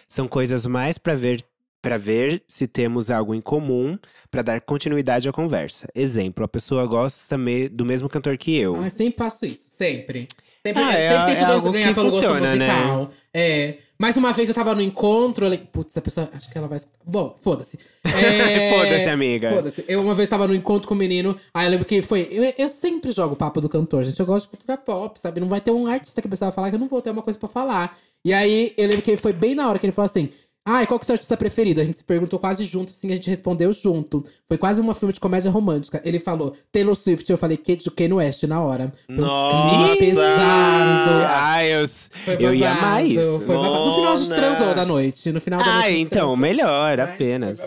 [0.09, 1.45] São coisas mais pra ver
[1.81, 3.97] para ver se temos algo em comum
[4.33, 5.87] pra dar continuidade à conversa.
[5.95, 8.75] Exemplo, a pessoa gosta me- do mesmo cantor que eu.
[8.83, 10.27] Ai, sempre passo isso, sempre.
[10.67, 12.67] Sempre, Ah, é- sempre tento é gosto- algo ganhar pelo gosto funciona, né?
[12.75, 13.13] musical.
[13.33, 13.75] É.
[14.01, 16.69] Mais uma vez eu tava no encontro, eu falei, putz, a pessoa, acho que ela
[16.69, 16.79] vai.
[16.79, 16.99] escutar.
[17.05, 17.81] Bom, foda-se.
[18.05, 19.51] É, Foda-se, amiga.
[19.51, 19.85] Foda-se.
[19.89, 22.29] Eu uma vez tava no encontro com um menino, aí eu lembro que foi.
[22.31, 24.21] Eu, eu sempre jogo o papo do cantor, gente.
[24.21, 25.41] Eu gosto de cultura pop, sabe?
[25.41, 27.11] Não vai ter um artista que a pessoa vai falar que eu não vou ter
[27.11, 27.99] uma coisa pra falar.
[28.25, 30.31] E aí eu lembro que foi bem na hora que ele falou assim.
[30.71, 31.81] Ai, qual que é o seu artista preferido?
[31.81, 34.23] A gente se perguntou quase junto, assim, a gente respondeu junto.
[34.47, 35.99] Foi quase uma filme de comédia romântica.
[36.05, 38.93] Ele falou Taylor Swift, eu falei Kate do Kanye West na hora.
[39.07, 39.97] Foi um Nossa!
[39.97, 41.11] clima pesado.
[41.27, 43.43] Ai, eu, Foi eu ia isso.
[43.47, 43.57] Foi.
[43.57, 45.33] No final a gente transou da noite.
[45.33, 45.79] No final da noite.
[45.79, 46.37] a Ah, então, transou.
[46.37, 47.59] melhor, Mas apenas.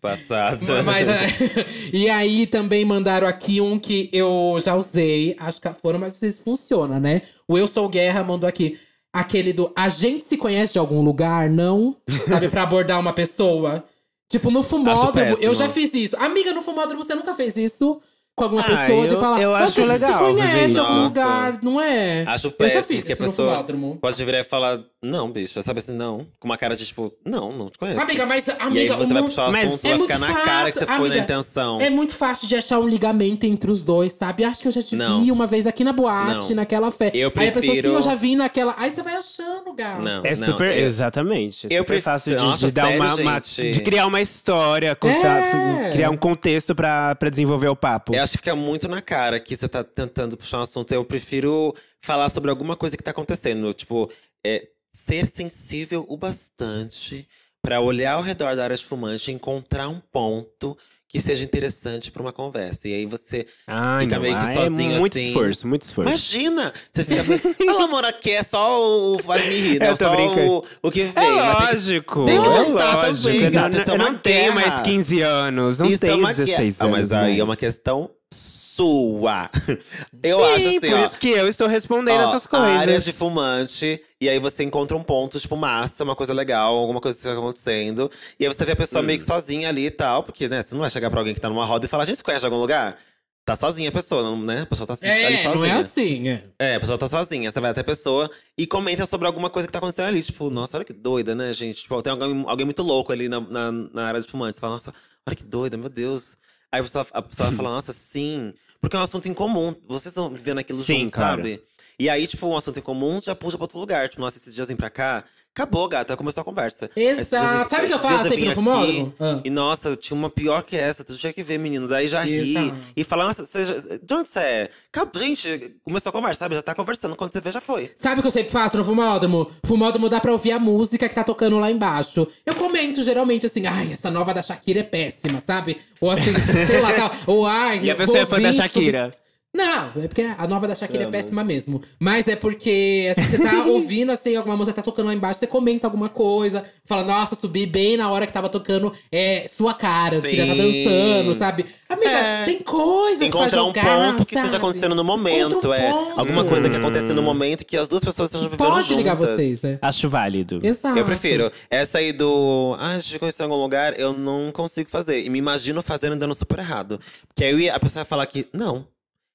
[0.00, 0.82] Passada.
[0.84, 1.26] Mas, é,
[1.92, 6.30] e aí também mandaram aqui um que eu já usei, acho que foram, mas se
[6.42, 7.22] funciona, né?
[7.48, 8.78] O Eu Sou Guerra mandou aqui
[9.12, 11.96] aquele do a gente se conhece de algum lugar, não?
[12.26, 13.84] Sabe, pra abordar uma pessoa.
[14.28, 15.44] Tipo, no fumódromo, péssimo.
[15.44, 16.16] eu já fiz isso.
[16.16, 18.00] Amiga, no fumódromo você nunca fez isso?
[18.36, 19.40] Com alguma Ah, pessoa de eu- falar.
[19.40, 21.08] eu "Nossa, acho legal se fazer conhece algum Nossa.
[21.20, 22.22] lugar, não é?
[22.26, 23.64] Acho Eu já péssimo fiz que a pessoa
[24.00, 26.26] pode virar e falar, não, bicho, sabe assim, não.
[26.38, 27.98] Com uma cara de tipo, não, não te conheço.
[28.00, 30.26] Amiga, mas e aí amiga, você o vai puxar o assunto, é vai ficar na
[30.34, 31.18] cara que você fácil, foi na amiga.
[31.32, 31.80] intenção.
[31.80, 34.44] É muito fácil de achar um ligamento entre os dois, sabe?
[34.44, 35.22] Acho que eu já te Não.
[35.24, 36.56] vi uma vez aqui na boate, Não.
[36.56, 37.10] naquela fé.
[37.14, 38.74] Eu Aí a pessoa, sim, prefiro- eu já vi naquela.
[38.78, 40.02] Aí você vai achando, Gal.
[40.02, 41.66] Não, É não, super, eu- exatamente.
[41.70, 44.20] É eu super prefiro- fácil de, Nossa, de dar sério, uma, uma- de criar uma
[44.20, 45.38] história, contar,
[45.86, 45.90] É.
[45.92, 48.14] criar um contexto pra, pra desenvolver o papo.
[48.14, 50.92] Eu acho que fica muito na cara que você tá tentando puxar um assunto.
[50.92, 53.72] Eu prefiro falar sobre alguma coisa que tá acontecendo.
[53.72, 54.10] Tipo,
[54.44, 57.26] é, ser sensível o bastante
[57.62, 60.76] pra olhar ao redor da área de fumante e encontrar um ponto
[61.08, 62.88] que seja interessante pra uma conversa.
[62.88, 65.28] E aí você Ai, fica não, meio que ah, sozinho é muito assim.
[65.28, 66.08] esforço, muito esforço.
[66.10, 66.74] Imagina!
[66.92, 67.38] Você fica meio.
[67.40, 69.18] Fala, amor, aqui é só o.
[69.22, 69.90] Vai me rir, né?
[69.94, 71.10] Tô Só o, o que vem.
[71.10, 73.28] É tem que- lógico, tem que é lutar lógico.
[73.34, 76.34] também, gata, não, é eu não tenho mais 15 anos, não Isso é tenho uma
[76.34, 76.98] 16 que- Ah, anos.
[76.98, 79.50] mas aí é uma questão sua.
[80.22, 81.04] Eu Sim, acho assim, por ó.
[81.04, 82.68] isso que eu estou respondendo ó, essas coisas.
[82.68, 87.00] Áreas de fumante, e aí você encontra um ponto, tipo, massa, uma coisa legal, alguma
[87.00, 88.10] coisa que tá acontecendo.
[88.38, 89.06] E aí você vê a pessoa Hum.
[89.06, 91.40] meio que sozinha ali e tal, porque, né, você não vai chegar pra alguém que
[91.40, 92.98] tá numa roda e falar, a gente conhece de algum lugar?
[93.44, 94.62] Tá sozinha a pessoa, não, né?
[94.62, 95.54] A pessoa tá assim, ali É, sozinha.
[95.54, 96.44] não é assim, é.
[96.58, 97.48] É, a pessoa tá sozinha.
[97.48, 100.20] Você vai até a pessoa e comenta sobre alguma coisa que tá acontecendo ali.
[100.20, 101.82] Tipo, nossa, olha que doida, né, gente?
[101.82, 104.56] Tipo, tem alguém, alguém muito louco ali na, na, na área de fumantes.
[104.56, 104.92] Você fala, nossa,
[105.24, 106.36] olha que doida, meu Deus.
[106.76, 108.52] Aí a pessoa, a pessoa vai falar, nossa, sim.
[108.80, 109.74] Porque é um assunto em comum.
[109.88, 111.36] Vocês estão vivendo aquilo Sim, junto, cara.
[111.36, 111.62] sabe?
[111.98, 114.06] E aí, tipo, um assunto em comum já puxa pra outro lugar.
[114.10, 115.24] Tipo, nossa, esses dias vem pra cá.
[115.56, 116.90] Acabou, gata, começou a conversa.
[116.94, 117.70] Exato.
[117.70, 119.06] Sabe o que eu faço sempre no fumódromo?
[119.06, 119.40] aqui Ah.
[119.42, 121.88] E nossa, eu tinha uma pior que essa, tu tinha que ver, menino.
[121.88, 122.50] Daí já ri.
[122.58, 122.76] Exato.
[122.94, 123.64] E fala, nossa, você
[124.02, 124.70] de onde você é?
[124.92, 126.56] Acabou- Gente, começou a conversa, sabe?
[126.56, 127.16] Já tá conversando.
[127.16, 127.90] Quando você vê, já foi.
[127.96, 129.50] Sabe o que eu sempre faço no fumódromo?
[129.64, 132.28] Fumódromo dá pra ouvir a música que tá tocando lá embaixo.
[132.44, 135.78] Eu comento geralmente assim, ai, essa nova da Shakira é péssima, sabe?
[136.02, 136.34] Ou assim,
[136.66, 137.10] sei lá, tal.
[137.26, 139.10] Ou ai, E a pessoa é fã da Shakira.
[139.54, 141.82] Não, é porque a nova da Shakira é péssima mesmo.
[141.98, 145.46] Mas é porque assim, você tá ouvindo, assim, alguma música tá tocando lá embaixo, você
[145.46, 150.20] comenta alguma coisa, fala, nossa, subi bem na hora que tava tocando é, sua cara,
[150.20, 150.58] que já tá Sim.
[150.84, 151.64] dançando, sabe?
[151.88, 152.44] Amiga, É.
[152.44, 153.82] tem coisas pra Encontrar um jogar,
[154.12, 154.46] ponto que sabe?
[154.46, 155.68] esteja acontecendo no momento.
[155.68, 156.20] Um é ponto.
[156.20, 158.96] alguma coisa que acontece no momento que as duas pessoas estejam vivendo Pode juntas.
[158.98, 159.78] ligar vocês, né?
[159.80, 160.60] Acho válido.
[160.62, 160.98] Exato.
[160.98, 161.50] Eu prefiro.
[161.70, 162.76] Essa aí do.
[162.78, 165.22] Ah, a gente conheceu em algum lugar, eu não consigo fazer.
[165.24, 167.00] E me imagino fazendo dando super errado.
[167.28, 168.86] Porque aí a pessoa ia falar que não.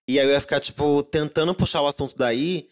[0.07, 2.67] E aí eu ia ficar, tipo, tentando puxar o assunto daí.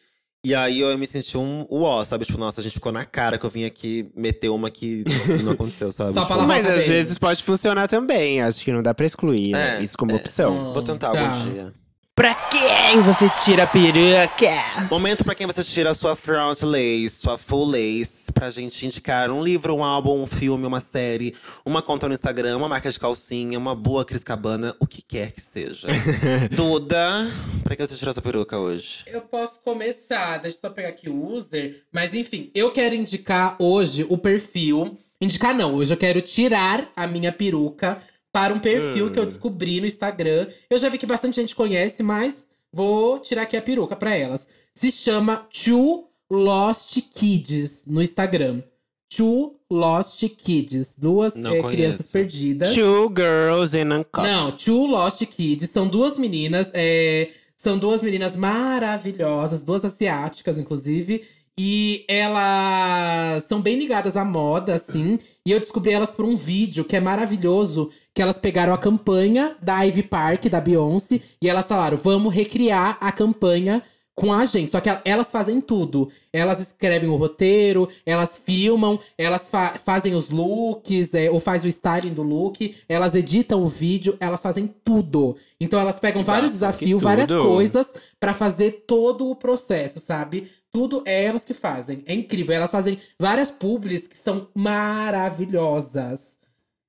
[0.46, 2.24] E aí eu ia me sentir um uó, sabe?
[2.26, 5.04] Tipo, nossa, a gente ficou na cara que eu vim aqui meter uma que
[5.44, 6.12] não aconteceu, sabe?
[6.14, 8.42] Só Tipo, pra Mas às vezes pode funcionar também.
[8.42, 9.80] Acho que não dá pra excluir né?
[9.80, 10.16] É, isso como é.
[10.16, 10.74] opção.
[10.74, 11.20] Vou tentar Tá.
[11.20, 11.74] algum dia.
[12.20, 14.90] Pra quem você tira a peruca?
[14.92, 19.32] Momento pra quem você tira a sua front lace, sua full lace, pra gente indicar
[19.32, 21.34] um livro, um álbum, um filme, uma série,
[21.66, 25.32] uma conta no Instagram, uma marca de calcinha, uma boa Cris Cabana, o que quer
[25.32, 25.88] que seja.
[26.52, 27.32] Duda,
[27.64, 29.06] pra que você tirou essa peruca hoje?
[29.08, 31.86] Eu posso começar, deixa eu só pegar aqui o user.
[31.90, 34.98] Mas enfim, eu quero indicar hoje o perfil.
[35.22, 38.02] Indicar não, hoje eu quero tirar a minha peruca
[38.32, 40.48] para um perfil que eu descobri no Instagram.
[40.70, 44.48] Eu já vi que bastante gente conhece, mas vou tirar aqui a peruca para elas.
[44.74, 48.62] Se chama Two Lost Kids no Instagram.
[49.10, 50.96] Two Lost Kids.
[50.98, 51.68] Duas conheço.
[51.68, 52.74] crianças perdidas.
[52.76, 54.24] Two girls in a cup.
[54.24, 55.70] Não, Two Lost Kids.
[55.72, 56.72] São duas meninas.
[56.74, 61.26] é, são duas meninas maravilhosas, duas asiáticas, inclusive.
[61.62, 65.20] E elas são bem ligadas à moda, assim.
[65.46, 67.90] E eu descobri elas por um vídeo que é maravilhoso.
[68.14, 71.20] Que elas pegaram a campanha da Ivy Park, da Beyoncé.
[71.42, 73.84] E elas falaram, vamos recriar a campanha
[74.16, 74.72] com a gente.
[74.72, 76.10] Só que el- elas fazem tudo.
[76.34, 81.68] Elas escrevem o roteiro, elas filmam, elas fa- fazem os looks, é, ou faz o
[81.70, 85.38] styling do look, elas editam o vídeo, elas fazem tudo.
[85.60, 90.50] Então elas pegam vários desafios, várias coisas pra fazer todo o processo, sabe?
[90.72, 92.04] Tudo é elas que fazem.
[92.06, 92.54] É incrível.
[92.56, 96.38] Elas fazem várias publis que são maravilhosas.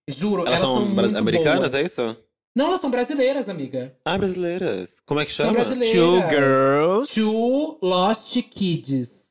[0.08, 1.74] Juro, Elas, elas, são, muito americanas, boas.
[1.74, 2.16] é isso?
[2.54, 3.94] Não, elas são brasileiras, amiga.
[4.04, 4.98] Ah, brasileiras.
[5.06, 5.58] Como é que São chama?
[5.58, 5.92] brasileiras.
[6.00, 7.14] Two girls.
[7.14, 9.30] Two Lost Kids.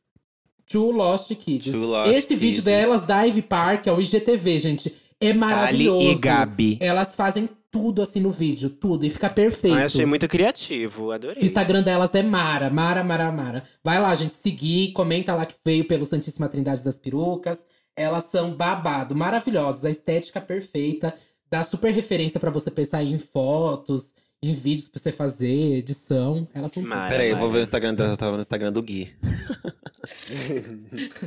[0.72, 1.74] Two Lost Kids.
[1.74, 2.40] Two Lost Esse Kids.
[2.40, 4.96] vídeo delas da Ivy Park, é o IGTV, gente.
[5.20, 6.08] É maravilhoso.
[6.08, 6.78] Ali e Gabi.
[6.80, 9.06] Elas fazem tudo assim no vídeo, tudo.
[9.06, 9.78] E fica perfeito.
[9.78, 11.42] Ah, achei muito criativo, adorei.
[11.42, 13.64] O Instagram delas é Mara, Mara, Mara, Mara.
[13.84, 17.66] Vai lá, gente, seguir, comenta lá que veio pelo Santíssima Trindade das Perucas.
[17.96, 21.14] Elas são babado, maravilhosas, a estética perfeita,
[21.52, 26.48] dá super referência pra você pensar em fotos, em vídeos pra você fazer, edição.
[26.54, 26.90] Elas são tudo.
[26.90, 27.10] Mara.
[27.10, 28.14] Peraí, eu vou ver o Instagram dela.
[28.14, 29.14] Eu tava no Instagram do Gui.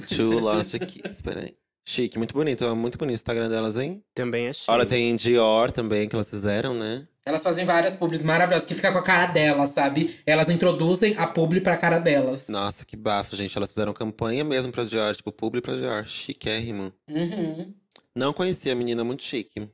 [0.09, 1.55] Two Lost Kids, peraí.
[1.85, 2.65] Chique, muito bonito.
[2.65, 4.03] é Muito bonito o Instagram delas, hein?
[4.15, 4.73] Também achei.
[4.73, 7.07] Olha, tem Dior também, que elas fizeram, né?
[7.25, 10.17] Elas fazem várias publis maravilhosas que fica com a cara delas, sabe?
[10.27, 12.49] Elas introduzem a publi pra cara delas.
[12.49, 13.57] Nossa, que bafo, gente.
[13.57, 16.05] Elas fizeram campanha mesmo pra Dior, tipo, publi pra Dior.
[16.05, 16.93] Chiquérrimo.
[17.09, 17.73] Uhum.
[18.15, 19.69] Não conhecia a menina muito chique.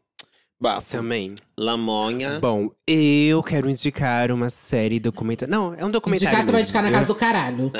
[0.60, 0.90] Bafo.
[0.90, 1.36] Também.
[1.58, 2.38] Lamonha.
[2.40, 5.50] Bom, eu quero indicar uma série documentária.
[5.50, 6.28] Não, é um documentário.
[6.28, 7.72] Indicar, você vai indicar na casa do caralho.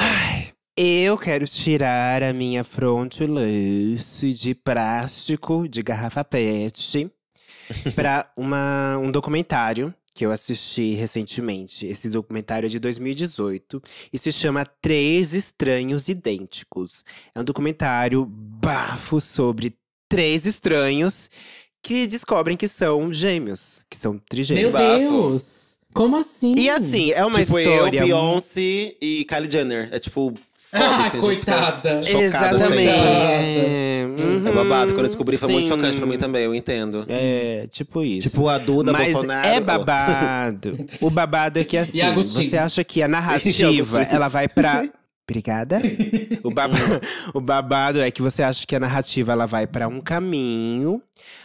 [0.81, 7.11] Eu quero tirar a minha front lace de plástico de garrafa PET
[7.97, 11.85] para um documentário que eu assisti recentemente.
[11.85, 17.05] Esse documentário é de 2018 e se chama Três Estranhos Idênticos.
[17.35, 19.77] É um documentário bafo sobre
[20.09, 21.29] três estranhos
[21.83, 24.73] que descobrem que são gêmeos, que são Meu trigêmeos.
[24.73, 24.97] bafo.
[24.97, 25.78] Deus!
[25.95, 26.55] Como assim?
[26.57, 29.89] E assim, é uma tipo história eu, Beyoncé e Kylie Jenner.
[29.91, 30.35] É tipo.
[30.73, 32.03] Ah, assim, coitada.
[32.03, 32.91] Chocada Exatamente.
[32.93, 34.23] sempre.
[34.25, 34.93] Uhum, É babado.
[34.93, 35.71] Quando eu descobri foi muito sim.
[35.75, 37.07] chocante pra mim também, eu entendo.
[37.09, 38.29] É, tipo isso.
[38.29, 39.49] Tipo a Duda Mas Bolsonaro.
[39.49, 40.77] é babado.
[41.01, 44.87] o babado é que assim, você acha que a narrativa, ela vai pra…
[45.31, 45.79] Obrigada.
[46.43, 46.79] O, baba-
[47.35, 51.03] o babado é que você acha que a narrativa ela vai pra um caminho,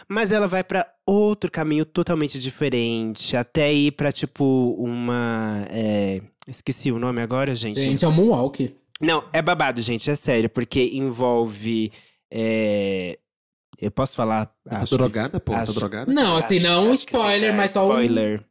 [0.08, 6.90] mas ela vai pra outro caminho totalmente diferente, até ir pra tipo uma, é, esqueci
[6.92, 7.80] o nome agora, gente.
[7.80, 8.74] Gente, é um moonwalk.
[9.00, 11.92] Não, é babado, gente, é sério, porque envolve.
[12.32, 13.18] é,
[13.80, 14.46] Eu posso falar?
[14.64, 15.52] Tá Acho que- drogada, pô?
[15.52, 16.12] Tá acho- drogada?
[16.12, 17.88] Não, assim, acho- não um que spoiler, dar mas só um.
[17.90, 18.44] Spoiler.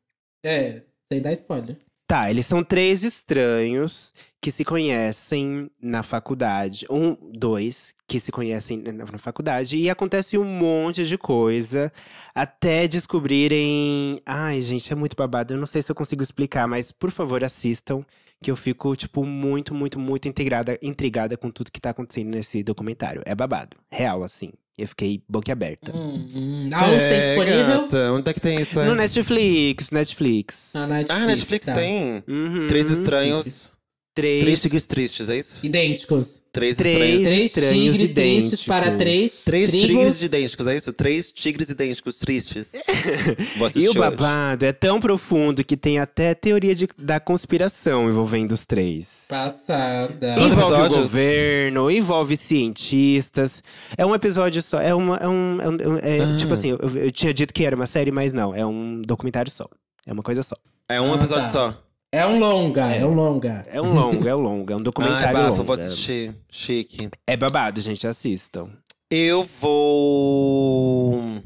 [0.46, 1.78] É, sem dar spoiler.
[2.06, 4.14] Tá, eles são três estranhos
[4.44, 6.86] que se conhecem na faculdade.
[6.90, 9.78] Um, dois que se conhecem na, na faculdade.
[9.78, 11.90] E acontece um monte de coisa
[12.36, 14.20] até descobrirem.
[14.26, 15.54] Ai, gente, é muito babado.
[15.54, 18.04] Eu não sei se eu consigo explicar, mas por favor, assistam.
[18.42, 22.62] Que eu fico, tipo, muito, muito, muito intrigada, intrigada com tudo que tá acontecendo nesse
[22.62, 23.22] documentário.
[23.26, 23.78] É babado.
[23.90, 24.52] Real, assim.
[24.78, 25.96] Eu fiquei boquiaberta.
[25.96, 26.70] Hum, hum.
[26.74, 27.82] Aonde tem É, disponível?
[27.84, 28.78] gata, Onde é que tem isso?
[28.78, 28.86] é?
[28.86, 30.74] No Netflix, Netflix.
[30.76, 31.10] Netflix.
[31.10, 31.74] Ah, Netflix tá.
[31.76, 32.22] tem.
[32.28, 32.68] Uhum.
[32.68, 33.72] Três estranhos.
[34.16, 35.60] Três, Três tigres tristes, é isso?
[35.66, 36.44] Idênticos.
[36.52, 37.24] Três, Três estranhos.
[37.24, 38.14] Três estranhos tigres tristes
[38.60, 38.64] idênticos.
[38.66, 39.88] para três Três trigos.
[39.88, 40.94] tigres idênticos, é isso?
[40.94, 42.72] Três tigres idênticos tristes.
[43.58, 44.00] Vou assistir E o hoje.
[44.00, 49.24] babado é tão profundo que tem até teoria de- da conspiração envolvendo os três.
[49.28, 50.36] Passada.
[50.40, 53.64] Envolve o governo, envolve cientistas.
[53.98, 54.80] É um episódio só.
[54.80, 55.18] É uma.
[55.18, 56.38] É um, é um- é- Ah.
[56.38, 58.54] Tipo assim, eu, eu tinha dito que era uma série, mas não.
[58.56, 59.68] É um documentário só.
[60.06, 60.56] É uma coisa só.
[60.88, 61.52] É um Ah, episódio tá.
[61.52, 61.84] só.
[62.14, 63.64] É um longa, é, um longa.
[63.66, 64.72] É um longo, é um longo.
[64.72, 65.64] É um Ai, documentário bafo, longo.
[65.64, 66.36] vou assistir.
[66.48, 67.10] Chique.
[67.26, 68.06] É babado, gente.
[68.06, 68.70] Assistam.
[69.10, 71.42] Eu vou.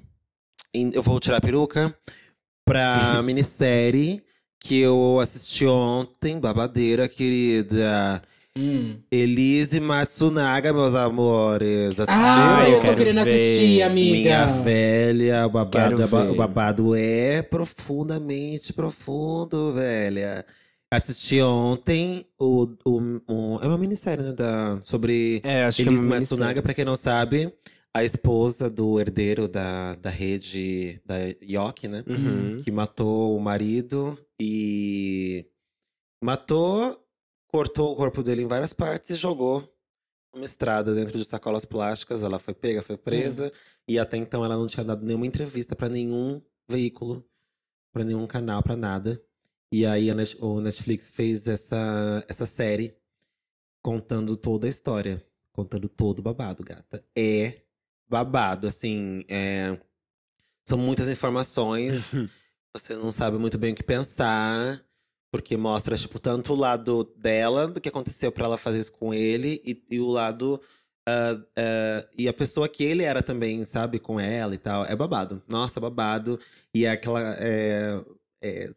[0.73, 1.97] Eu vou tirar a peruca
[2.65, 4.21] pra minissérie
[4.59, 8.21] que eu assisti ontem, babadeira, querida.
[8.57, 8.97] Hum.
[9.11, 11.99] Elise Matsunaga, meus amores.
[11.99, 12.15] Assistiram?
[12.19, 13.21] Ah, eu tô quero querendo ver.
[13.29, 14.11] assistir, amiga.
[14.11, 20.45] Minha velha, o babado, é o babado é profundamente profundo, velha.
[20.91, 25.91] Assisti ontem o, o, o- é uma minissérie, né, da, sobre É, acho que é
[25.91, 27.53] Elise Matsunaga, pra quem não sabe,
[27.93, 32.03] a esposa do herdeiro da, da rede da Yoki, né?
[32.07, 32.61] Uhum.
[32.63, 35.45] Que matou o marido e
[36.23, 36.97] matou,
[37.57, 39.67] cortou o corpo dele em várias partes e jogou
[40.31, 42.21] numa estrada dentro de sacolas plásticas.
[42.21, 43.51] Ela foi pega, foi presa
[43.87, 46.39] e até então ela não tinha dado nenhuma entrevista pra nenhum
[46.69, 47.27] veículo,
[47.91, 49.19] pra nenhum canal, pra nada.
[49.73, 52.95] E aí Net- o Netflix fez essa, essa série
[53.81, 55.19] contando toda a história,
[55.51, 57.03] contando todo o babado, gata.
[57.17, 57.63] É
[58.07, 59.81] babado, assim, é...
[60.63, 62.11] são muitas informações.
[62.75, 64.79] Você não sabe muito bem o que pensar,
[65.31, 69.13] porque mostra, tipo, tanto o lado dela, do que aconteceu pra ela fazer isso com
[69.13, 70.61] ele, e, e o lado.
[71.07, 74.85] ah, ah, e a pessoa que ele era também, sabe, com ela e tal.
[74.85, 75.41] É babado.
[75.47, 76.39] Nossa, babado.
[76.73, 77.21] E é aquela.
[77.39, 78.03] é,
[78.41, 78.69] é,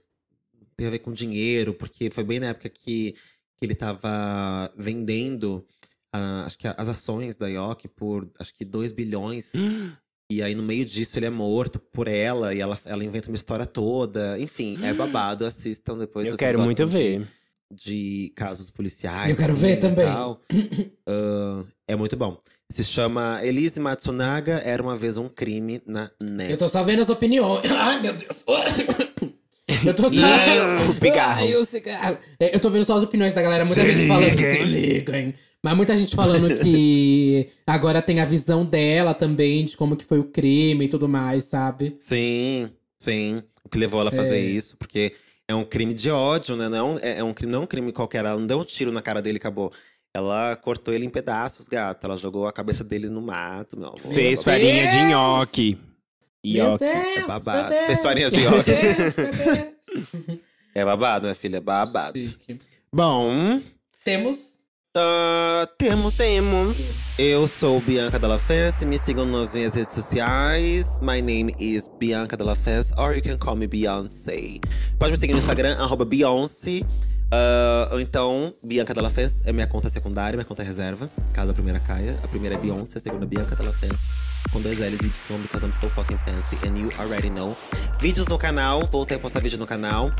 [0.77, 3.15] tem a ver com dinheiro, porque foi bem na época que,
[3.57, 5.67] que ele tava vendendo.
[6.13, 9.53] ah, acho que as ações da Yoki por acho que 2 bilhões.
[10.31, 13.35] E aí, no meio disso, ele é morto por ela e ela, ela inventa uma
[13.35, 14.39] história toda.
[14.39, 15.45] Enfim, é babado.
[15.45, 16.27] Assistam depois.
[16.27, 17.27] se Eu quero muito de- ver.
[17.73, 19.31] De, casos policiais.
[19.31, 20.05] Eu quero ver também.
[20.07, 20.41] tal.
[21.07, 22.39] Ah, é muito bom.
[22.69, 26.53] Se chama Elise Matsunaga Era Uma Vez Um Crime na Net.
[26.53, 27.63] Eu tô só vendo as opiniões.
[27.71, 28.45] Ai, meu Deus.
[29.87, 30.91] Eu tô só.
[30.91, 31.43] O pigarro.
[31.45, 32.19] Ai, o cigarro.
[32.41, 33.65] É, Eu tô vendo só as opiniões da galera.
[33.65, 34.37] Muita gente falando.
[34.37, 35.35] Se liguem.
[35.63, 40.19] Mas muita gente falando que agora tem a visão dela também de como que foi
[40.19, 41.97] o crime e tudo mais, sabe?
[41.99, 43.43] Sim, sim.
[43.65, 45.13] O que levou ela a fazer isso, porque
[45.47, 46.69] é um crime de ódio, né?
[46.69, 48.25] Não, é, é um crime, não é um crime qualquer.
[48.25, 49.73] Ela não deu um tiro na cara dele e acabou.
[50.13, 52.07] Ela cortou ele em pedaços, gata.
[52.07, 54.01] Ela jogou a cabeça dele no mato, meu amor.
[54.01, 55.79] Fez farinha de nhoque.
[56.43, 57.69] Deus, É babado.
[57.69, 58.65] meu Deus, Historinhas de Deus.
[60.75, 62.19] É babado, minha filha, é babado.
[62.19, 62.59] Chique.
[62.93, 63.61] Bom,
[64.05, 64.60] Temos.
[65.79, 66.17] Temos.
[66.17, 66.77] Temos.
[67.19, 70.99] Eu sou Bianca Della Fence, me sigam nas minhas redes sociais.
[71.01, 74.61] My name is Bianca Della Fence, or you can call me Beyoncé.
[74.99, 76.83] Pode me seguir no Instagram, arroba Beyoncé.
[77.31, 81.55] Ah, ou então, Bianca Della Fence é minha conta secundária, minha conta reserva, caso a
[81.55, 82.19] primeira caia.
[82.25, 83.99] A primeira é Beyoncé, a segunda é Bianca Della Fence.
[84.53, 87.57] Com dois L's e Y, because I'm so fucking fancy, and you already know.
[88.01, 90.11] Vídeos no canal, voltei a postar vídeo no canal.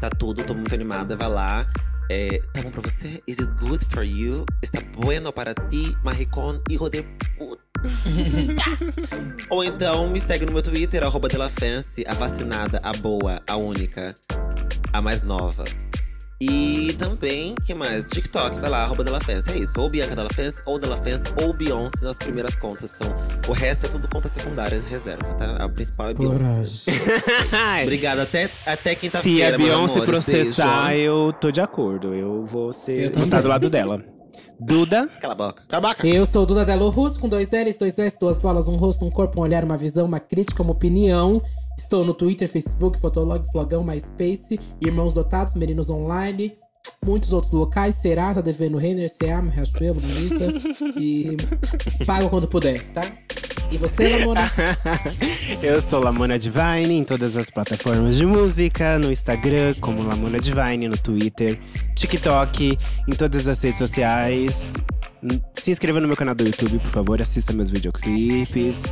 [0.00, 1.66] Tá tudo, tô muito animada, vai lá.
[2.14, 3.22] É, tá bom pra você?
[3.26, 4.44] Is it good for you?
[4.60, 7.04] Está bueno para ti, maricón, hijo de
[7.38, 7.62] puta?
[9.48, 14.14] Ou então me segue no meu Twitter, arroba Delafence, a vacinada, a boa, a única,
[14.92, 15.64] a mais nova.
[16.44, 18.08] E também, que mais?
[18.10, 19.48] TikTok, vai lá, arroba Delafence.
[19.48, 22.90] É isso, ou Bianca Delafence, ou Delafence, ou Beyoncé nas primeiras contas.
[22.90, 23.06] São,
[23.48, 25.64] o resto é tudo conta secundária, reserva, tá?
[25.64, 26.90] A principal é Beyoncé.
[27.84, 30.10] Obrigada, até, até Se quinta-feira, a meus Beyoncé amores.
[30.10, 31.04] processar, Beijo.
[31.04, 32.12] eu tô de acordo.
[32.12, 33.04] Eu vou ser.
[33.04, 34.02] Eu vou estar do lado dela.
[34.58, 35.08] Duda.
[35.20, 35.62] Cala a boca.
[35.68, 36.06] Cala a boca.
[36.06, 39.10] Eu sou Duda Delo Russo, com dois L's, dois S, duas bolas, um rosto, um
[39.10, 41.40] corpo, um olhar, uma visão, uma crítica, uma opinião.
[41.76, 46.56] Estou no Twitter, Facebook, Fotolog, Flogão, MySpace, Irmãos Dotados, Meninos Online,
[47.04, 47.94] muitos outros locais.
[47.96, 50.52] Será, tá devendo Renner, CA, Riachuelo, Melissa.
[50.96, 51.36] e
[52.04, 53.02] pago quando puder, tá?
[53.70, 54.52] E você, Lamona?
[55.62, 60.88] Eu sou Lamona Divine em todas as plataformas de música, no Instagram, como Lamona Divine,
[60.88, 61.58] no Twitter,
[61.96, 64.74] TikTok, em todas as redes sociais.
[65.54, 68.82] Se inscreva no meu canal do YouTube, por favor, assista meus videoclipes.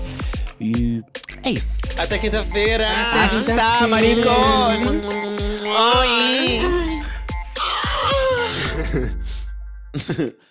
[0.61, 1.03] E
[1.43, 1.81] é isso.
[1.97, 2.87] Até quinta-feira.
[2.87, 5.01] Até Tá, maricone!
[5.65, 6.61] Oi!